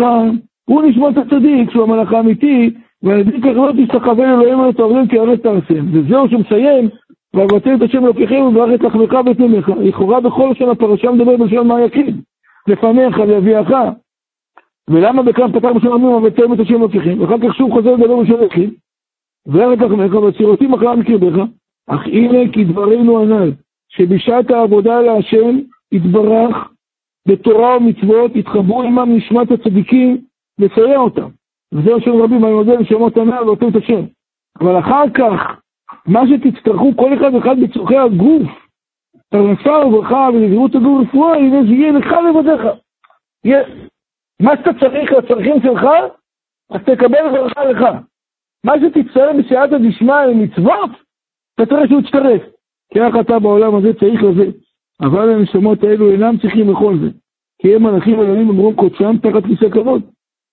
הוא 0.65 0.83
נשמע 0.83 1.09
את 1.09 1.17
הצדיק, 1.17 1.71
שהוא 1.71 1.83
המלאך 1.83 2.13
האמיתי, 2.13 2.71
כך 3.43 3.57
לא 3.57 3.73
תשתחווה 3.79 4.31
אלוהים 4.31 4.61
על 4.61 4.69
התערבים 4.69 5.09
כי 5.09 5.19
ארץ 5.19 5.41
תרסם. 5.41 5.87
וזהו 5.93 6.29
שמסיים, 6.29 6.89
ואבטל 7.35 7.75
את 7.75 7.83
השם 7.83 8.05
אלוקיכם 8.05 8.35
וברך 8.35 8.75
את 8.75 8.83
לחמך 8.83 9.13
ואת 9.27 9.41
ימיך. 9.41 9.69
לכאורה 9.69 10.21
בכל 10.21 10.49
לשון 10.53 10.71
הפרשה 10.71 11.11
מדבר 11.11 11.37
בלשון 11.37 11.69
מה 11.69 11.81
יקריב. 11.81 12.17
לפניך 12.69 13.19
להביאך. 13.19 13.69
ולמה 14.91 15.23
בכאן 15.23 15.53
פתח 15.53 15.69
בשם 15.77 15.93
עמים 15.93 16.07
ובצלם 16.07 16.53
את 16.53 16.61
השם 16.61 16.75
אלוקיכם? 16.75 17.21
ואחר 17.21 17.39
כך 17.39 17.55
שוב 17.55 17.73
חוזר 17.73 17.95
לדבר 17.95 18.17
בלשון 18.17 18.43
יקריב. 18.43 18.71
וארץ 19.47 19.79
לחמך 19.79 20.15
והצירותי 20.15 20.67
מחלה 20.67 20.97
מקרבך. 20.97 21.45
אך 21.87 22.07
הנה 22.07 22.53
כי 22.53 22.65
דברינו 22.65 23.23
הנ"ל, 23.23 23.53
שבשעת 23.89 24.51
העבודה 24.51 25.01
להשם 25.01 25.59
יתברך 25.93 26.57
בתורה 27.29 27.77
ומצוות, 27.77 28.37
יתחברו 28.37 28.83
עמם 28.83 29.17
נשמת 29.17 29.51
הצדיקים, 29.51 30.19
לסייע 30.59 30.99
אותם. 30.99 31.29
וזהו 31.73 32.01
שם 32.01 32.23
רבים, 32.23 32.45
אני 32.45 32.53
מודה 32.53 32.75
לשמות 32.75 33.17
הנ"ל 33.17 33.45
ואותו 33.45 33.69
את 33.69 33.77
השם. 33.77 34.01
אבל 34.61 34.79
אחר 34.79 35.05
כך, 35.15 35.61
מה 36.07 36.21
שתצטרכו 36.29 36.97
כל 36.97 37.15
אחד 37.15 37.35
ואחד 37.35 37.57
בצורכי 37.61 37.97
הגוף, 37.97 38.49
פרנסה 39.31 39.87
וברכה 39.87 40.29
ולגרות 40.35 40.75
הגוף 40.75 41.09
רפואה, 41.09 41.37
הנה 41.37 41.63
זה 41.63 41.73
יהיה 41.73 41.93
לך 41.93 42.07
לבדיך. 42.07 42.63
מה 44.43 44.57
שאתה 44.57 44.71
צריך 44.81 45.13
לצרכים 45.13 45.63
שלך, 45.63 45.87
אז 46.71 46.81
תקבל 46.81 47.31
ברכה 47.33 47.65
לך. 47.65 47.85
מה 48.67 48.73
שתצטרך 48.81 49.37
בסייעתא 49.39 49.79
דשמיא 49.79 50.15
למצוות, 50.15 50.91
אתה 51.55 51.67
תראה 51.67 51.89
שהוא 51.89 52.01
יצטרף. 52.01 52.43
כי 52.93 53.01
איך 53.01 53.15
אתה 53.21 53.39
בעולם 53.39 53.75
הזה 53.75 53.93
צריך 54.01 54.23
לזה. 54.23 54.51
אבל 55.01 55.31
הנשמות 55.31 55.85
האלו 55.85 56.11
אינם 56.11 56.39
צריכים 56.39 56.71
לכל 56.71 56.95
זה. 56.99 57.09
כי 57.59 57.75
הם 57.75 57.83
מלאכים 57.83 58.21
עליונים 58.21 58.49
במרום 58.49 58.75
קודשם 58.75 59.17
תחת 59.19 59.45
כיסא 59.47 59.69
כבוד. 59.71 60.03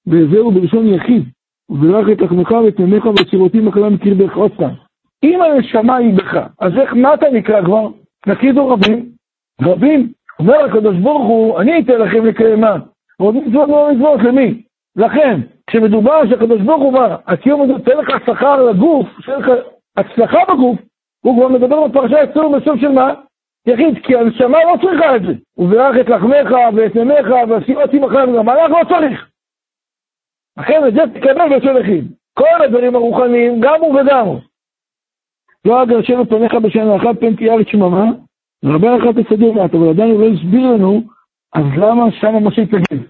וזהו 0.07 0.51
בלשון 0.51 0.87
יחיד. 0.87 1.23
וברך 1.69 2.07
את 2.11 2.21
לחמך 2.21 2.51
ואת 2.51 2.79
מימיך 2.79 3.05
וצירותי 3.05 3.59
מחלה 3.59 3.89
מקרבך 3.89 4.35
עוד 4.35 4.51
פעם. 4.57 4.73
אם 5.23 5.41
הנשמה 5.41 5.95
היא 5.95 6.13
בך, 6.13 6.37
אז 6.59 6.77
איך, 6.77 6.93
מה 6.93 7.13
אתה 7.13 7.25
נקרא 7.33 7.61
כבר? 7.61 7.87
נקידו 8.27 8.67
רבים, 8.69 9.05
רבים. 9.61 10.11
אומר 10.39 10.65
הקדוש 10.65 10.97
ברוך 10.97 11.27
הוא, 11.27 11.61
אני 11.61 11.79
אתן 11.79 11.93
לכם 11.93 12.25
לקיים 12.25 12.61
מה? 12.61 12.77
עוד 13.17 13.35
מצוות 13.35 13.69
לא 13.69 13.91
מצוות, 13.93 14.19
למי? 14.23 14.61
לכם. 14.95 15.39
כשמדובר 15.67 16.29
שהקדוש 16.29 16.61
ברוך 16.61 16.81
הוא 16.81 16.93
מה? 16.93 17.15
הקיום 17.27 17.61
הזה 17.61 17.73
תן 17.85 17.97
לך 17.97 18.07
שכר 18.25 18.63
לגוף, 18.63 19.07
שאין 19.19 19.39
לך 19.39 19.47
הצלחה 19.97 20.39
בגוף, 20.53 20.79
הוא 21.25 21.37
כבר 21.37 21.47
מדבר 21.47 21.87
בפרשה 21.87 22.23
אצלנו 22.23 22.51
בסוף 22.51 22.79
של 22.79 22.91
מה? 22.91 23.13
יחיד, 23.67 23.97
כי 24.03 24.15
הנשמה 24.15 24.57
לא 24.63 24.75
צריכה 24.81 25.15
את 25.15 25.21
זה. 25.21 25.33
וברך 25.57 25.95
את 26.01 26.09
לחמך 26.09 26.51
ואת 26.75 26.95
ימיך 26.95 27.27
ועשיות 27.49 27.93
עמך, 27.93 28.11
גם 28.11 28.45
מלאך 28.45 28.71
לא 28.71 28.81
צריך. 28.89 29.29
לכן 30.59 30.87
את 30.87 30.93
זה 30.93 31.01
תקבל 31.13 31.49
בלשון 31.49 31.77
יחיד. 31.77 32.11
כל 32.33 32.63
הדברים 32.65 32.95
הרוחניים, 32.95 33.59
גם 33.61 33.81
הוא 33.81 33.99
וגם 34.01 34.25
הוא. 34.25 34.39
לא 35.65 35.83
אגרשנו 35.83 36.25
פניך 36.25 36.53
בשנה 36.53 36.95
אחת 36.95 37.19
פן 37.19 37.35
תהיה 37.35 37.53
ארץ 37.53 37.67
שממה, 37.67 38.05
ורבה 38.65 38.97
לך 38.97 39.03
תסדר 39.17 39.51
מעט, 39.51 39.75
אבל 39.75 39.89
עדיין 39.89 40.11
הוא 40.11 40.21
לא 40.21 40.27
הסביר 40.27 40.71
לנו, 40.71 41.01
אז 41.55 41.65
למה 41.77 42.11
שם 42.11 42.47
משה 42.47 42.61
התנגד? 42.61 43.03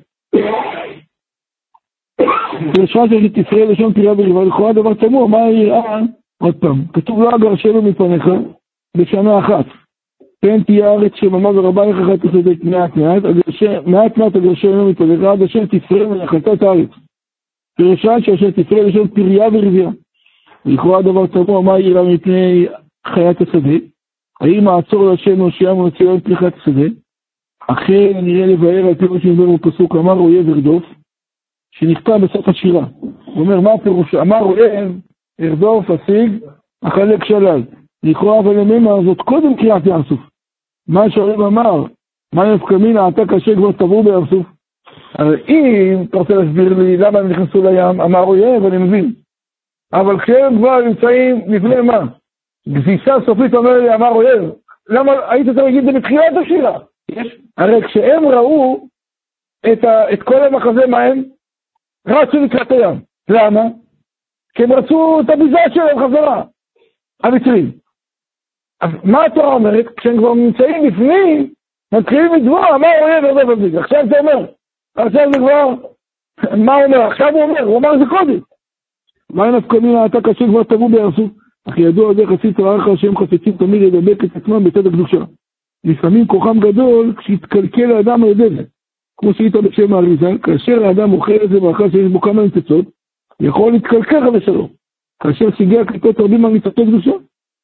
וישרה 2.77 3.03
של 3.09 3.29
תפרע 3.29 3.65
לשון 3.65 3.93
תראה 3.93 4.15
בריבה, 4.15 4.43
לכאורה 4.43 4.73
דבר 4.73 4.93
תמוה, 4.93 5.27
מה 5.27 5.43
היראה? 5.43 5.99
עוד 6.41 6.55
פעם, 6.55 6.81
כתוב 6.93 7.21
לא 7.21 7.35
אגרשנו 7.35 7.81
מפניך 7.81 8.23
בשנה 8.97 9.39
אחת. 9.39 9.65
פן 10.41 10.63
תהיה 10.63 10.89
הארץ 10.89 11.11
שממה 11.15 11.49
ורבה 11.49 11.85
לך 11.85 12.21
תסדק 12.21 12.63
מעט 12.63 12.95
מעט, 12.95 13.23
מעט 13.85 14.17
מעט 14.17 14.35
אגרשנו 14.35 14.89
מפניך, 14.89 15.23
עד 15.23 15.41
אשר 15.41 15.65
תפרע 15.65 16.07
מנחתת 16.07 16.63
הארץ. 16.63 16.89
פירושה 17.79 18.21
שאשר 18.21 18.51
תפרע 18.51 18.83
לשון 18.83 19.07
פריה 19.07 19.47
ורבייה. 19.53 19.89
לכאורה 20.65 21.01
דבר 21.01 21.27
תמוה, 21.27 21.61
מה 21.61 21.79
יראה 21.79 22.03
מפני 22.03 22.67
חיית 23.07 23.41
השדה? 23.41 23.85
האם 24.41 24.63
מעצור 24.63 25.09
להשם 25.09 25.39
הושיעה 25.39 25.73
ומציעה 25.73 26.15
את 26.15 26.23
פליחת 26.23 26.53
השדה? 26.57 26.87
אכן 27.67 28.19
נראה 28.23 28.45
לבאר 28.47 28.85
על 28.87 28.95
פי 28.95 29.05
מה 29.05 29.19
שנדבר 29.19 29.55
בפסוק, 29.55 29.95
אמר 29.95 30.13
אויב 30.13 30.49
ארדוף, 30.49 30.83
שנכתב 31.71 32.19
בסוף 32.23 32.47
השירה. 32.47 32.85
הוא 32.99 33.39
אומר, 33.39 33.59
מה 33.59 33.73
הפירוש? 33.73 34.15
אמר 34.15 34.39
אויב, 34.41 34.99
ארדוף, 35.41 35.85
אשיג, 35.91 36.31
החלק 36.83 37.23
שלל. 37.23 37.63
לכאורה 38.03 38.39
אבל 38.39 38.59
הממה 38.59 38.91
הזאת 38.99 39.21
קודם 39.21 39.55
קריאת 39.55 39.85
ים 39.85 40.03
סוף. 40.09 40.19
מה 40.87 41.09
שאויב 41.09 41.41
אמר, 41.41 41.83
מה 42.35 42.53
נפקא 42.53 42.73
מינה, 42.73 43.07
אתה 43.07 43.21
קשה 43.25 43.55
כבר 43.55 43.71
טבעו 43.71 44.03
בים 44.03 44.25
סוף. 44.29 44.58
אבל 45.19 45.39
אם 45.47 46.03
אתה 46.09 46.17
רוצה 46.17 46.33
להסביר 46.33 46.73
לי 46.73 46.97
למה 46.97 47.19
הם 47.19 47.29
נכנסו 47.29 47.63
לים, 47.63 48.01
אמר 48.01 48.23
אויב, 48.23 48.65
אני 48.65 48.77
מבין. 48.77 49.11
אבל 49.93 50.19
כשהם 50.19 50.57
כבר 50.57 50.81
נמצאים 50.81 51.41
לפני 51.47 51.81
מה? 51.81 51.99
גסיסה 52.69 53.15
סופית 53.25 53.53
אומר 53.53 53.77
לי, 53.77 53.95
אמר 53.95 54.09
אויב, 54.09 54.51
למה 54.89 55.11
היית 55.29 55.45
צריך 55.45 55.57
להגיד 55.57 55.87
את 55.87 55.93
זה 55.93 55.99
בתחילת 55.99 56.33
השירה? 56.41 56.79
הרי 57.57 57.87
כשהם 57.87 58.25
ראו 58.25 58.87
את, 59.73 59.83
ה, 59.83 60.13
את 60.13 60.23
כל 60.23 60.43
המחזה, 60.43 60.87
מה 60.87 61.03
הם? 61.03 61.23
רצו 62.07 62.37
לקראת 62.37 62.71
הים. 62.71 63.01
למה? 63.29 63.61
כי 64.53 64.63
הם 64.63 64.73
רצו 64.73 65.21
את 65.21 65.29
הביזה 65.29 65.57
שלהם 65.73 65.99
חזרה, 65.99 66.43
המצרים. 67.23 67.71
אז 68.81 68.89
מה 69.03 69.25
התורה 69.25 69.53
אומרת? 69.53 69.85
כשהם 69.97 70.17
כבר 70.17 70.33
נמצאים 70.33 70.87
בפנים, 70.87 71.53
מתחילים 71.93 72.33
לתבוע, 72.33 72.75
אמר 72.75 72.91
אויב 73.01 73.25
ערבב 73.25 73.51
בביזה. 73.51 73.79
עכשיו 73.79 74.05
אתה 74.07 74.19
אומר, 74.19 74.45
עכשיו 74.99 75.31
זה 75.33 75.39
כבר, 75.39 75.73
מה 76.57 76.75
הוא 76.75 76.83
אומר? 76.85 77.01
עכשיו 77.01 77.29
הוא 77.33 77.43
אומר, 77.43 77.61
הוא 77.63 77.77
אמר 77.77 77.97
זה 77.99 78.05
קודם. 78.09 78.39
מה 79.33 79.51
נפקא 79.51 79.77
מינה 79.77 80.05
אתה 80.05 80.21
קשה 80.21 80.45
כבר 80.47 80.63
טבעו 80.63 80.89
בירסות? 80.89 81.31
אך 81.65 81.77
ידוע 81.77 82.13
זה 82.13 82.23
חסיד 82.27 82.55
תוארך 82.55 82.99
שהם 82.99 83.17
חפצים 83.17 83.53
תמיד 83.57 83.81
לדבק 83.81 84.23
את 84.23 84.35
עצמם 84.35 84.63
בצד 84.63 84.87
הקדושה. 84.87 85.17
לפעמים 85.83 86.27
כוחם 86.27 86.59
גדול 86.59 87.13
כשהתקלקל 87.17 87.91
האדם 87.91 88.23
על 88.23 88.29
ידי 88.29 88.49
זה. 88.49 88.63
כמו 89.17 89.33
שהיית 89.33 89.55
בשם 89.55 89.93
האריזה, 89.93 90.31
כאשר 90.43 90.85
האדם 90.85 91.13
אוכל 91.13 91.35
את 91.43 91.49
זה 91.49 91.59
מאכל 91.59 91.91
שיש 91.91 92.11
בו 92.11 92.21
כמה 92.21 92.43
ניצוצות, 92.43 92.85
יכול 93.41 93.71
להתקלקל 93.71 94.21
חס 94.21 94.33
ושלום. 94.33 94.67
כאשר 95.23 95.45
שיגי 95.57 95.79
הקליפות 95.79 96.19
רבים 96.19 96.45
על 96.45 96.51
ניצוצות 96.51 96.87
קדושה. 96.87 97.11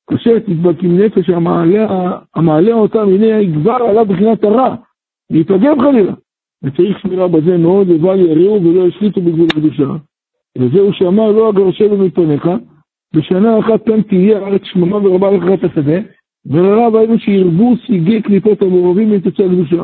כאשר 0.09 0.39
תדבק 0.39 0.83
עם 0.83 0.97
נפש 0.97 1.29
המעלה, 1.29 2.17
המעלה 2.35 2.73
אותם, 2.73 3.07
הנה 3.07 3.25
יגבר 3.25 3.75
עליו 3.89 4.05
בחינת 4.05 4.43
הרע, 4.43 4.75
להתרגם 5.29 5.81
חלילה. 5.81 6.13
וצריך 6.65 6.99
שמירה 6.99 7.27
בזה 7.27 7.57
מאוד, 7.57 7.87
לבל 7.87 8.19
יריעו 8.19 8.63
ולא 8.63 8.87
ישליטו 8.87 9.21
בגבול 9.21 9.47
הקדושה. 9.51 9.87
וזהו 10.57 10.93
שאמר 10.93 11.31
לא 11.31 11.49
אגרשנו 11.49 11.97
מפניך, 11.97 12.47
בשנה 13.13 13.59
אחת 13.59 13.85
כאן 13.85 14.01
תהיה 14.01 14.37
הארץ 14.37 14.61
שממה 14.63 14.95
ורבה 14.95 15.53
את 15.53 15.63
השדה, 15.63 15.99
ולרב 16.45 16.95
היינו 16.95 17.19
שירבו 17.19 17.73
סיגי 17.87 18.21
קליפות 18.21 18.61
המעורבים 18.61 19.09
מניצוצי 19.09 19.43
הקדושה. 19.43 19.83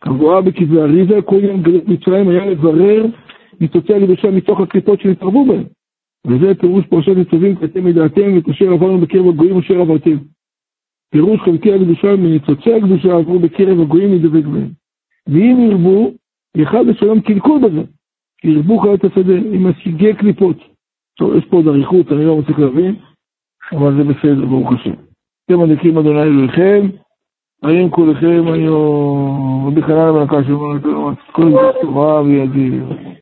כמבואה 0.00 0.40
בכתבי 0.40 0.80
אריזה, 0.80 1.22
כל 1.22 1.44
יום 1.44 1.62
גלות 1.62 1.88
מצרים 1.88 2.28
היה 2.28 2.46
לברר 2.46 3.06
ניצוצי 3.60 3.94
הקדושה 3.94 4.30
מתוך 4.30 4.60
הקליפות 4.60 5.00
שנתערבו 5.00 5.44
בהם. 5.44 5.64
וזה 6.26 6.54
פירוש 6.54 6.86
פרשת 6.86 7.16
ניצבים 7.16 7.56
כתב 7.56 7.80
מדעתם 7.80 8.34
ואת 8.34 8.48
אשר 8.48 8.72
עברנו 8.72 8.98
בקרב 8.98 9.28
הגויים 9.28 9.58
אשר 9.58 9.80
עברתם. 9.80 10.16
פירוש 11.10 11.40
חלקי 11.40 11.72
הקדושה 11.72 12.16
מניצוצי 12.16 12.74
הקדושה 12.74 13.16
עברו 13.16 13.38
בקרב 13.38 13.80
הגויים 13.80 14.14
לדבק 14.14 14.44
בהם. 14.44 14.85
ואם 15.26 15.68
ירבו, 15.70 16.10
יחד 16.56 16.88
השלום 16.88 17.20
קלקול 17.20 17.60
בזה. 17.62 17.82
כי 18.38 18.48
ירבו 18.48 18.78
חיות 18.78 19.04
השדה 19.04 19.34
עם 19.52 19.66
הסיגי 19.66 20.14
קליפות. 20.14 20.56
טוב, 21.18 21.34
יש 21.36 21.44
פה 21.44 21.56
עוד 21.56 21.68
אריכות, 21.68 22.12
אני 22.12 22.24
לא 22.24 22.36
מצליח 22.36 22.58
להבין, 22.58 22.94
אבל 23.72 23.96
זה 23.96 24.04
בסדר, 24.04 24.46
ברוך 24.46 24.72
השם. 24.72 24.94
אתם 25.44 25.60
מדליקים 25.60 25.98
אדוני 25.98 26.22
אלוהיכם, 26.22 26.86
האם 27.62 27.90
כולכם 27.90 28.42
היו, 28.52 28.76
רבי 29.66 29.82
חנן 29.82 29.98
המלכה 29.98 30.44
שאומר, 30.44 30.80
כל 31.32 31.50
זה 31.50 31.80
תורה 31.80 32.22
וידיר. 32.22 32.84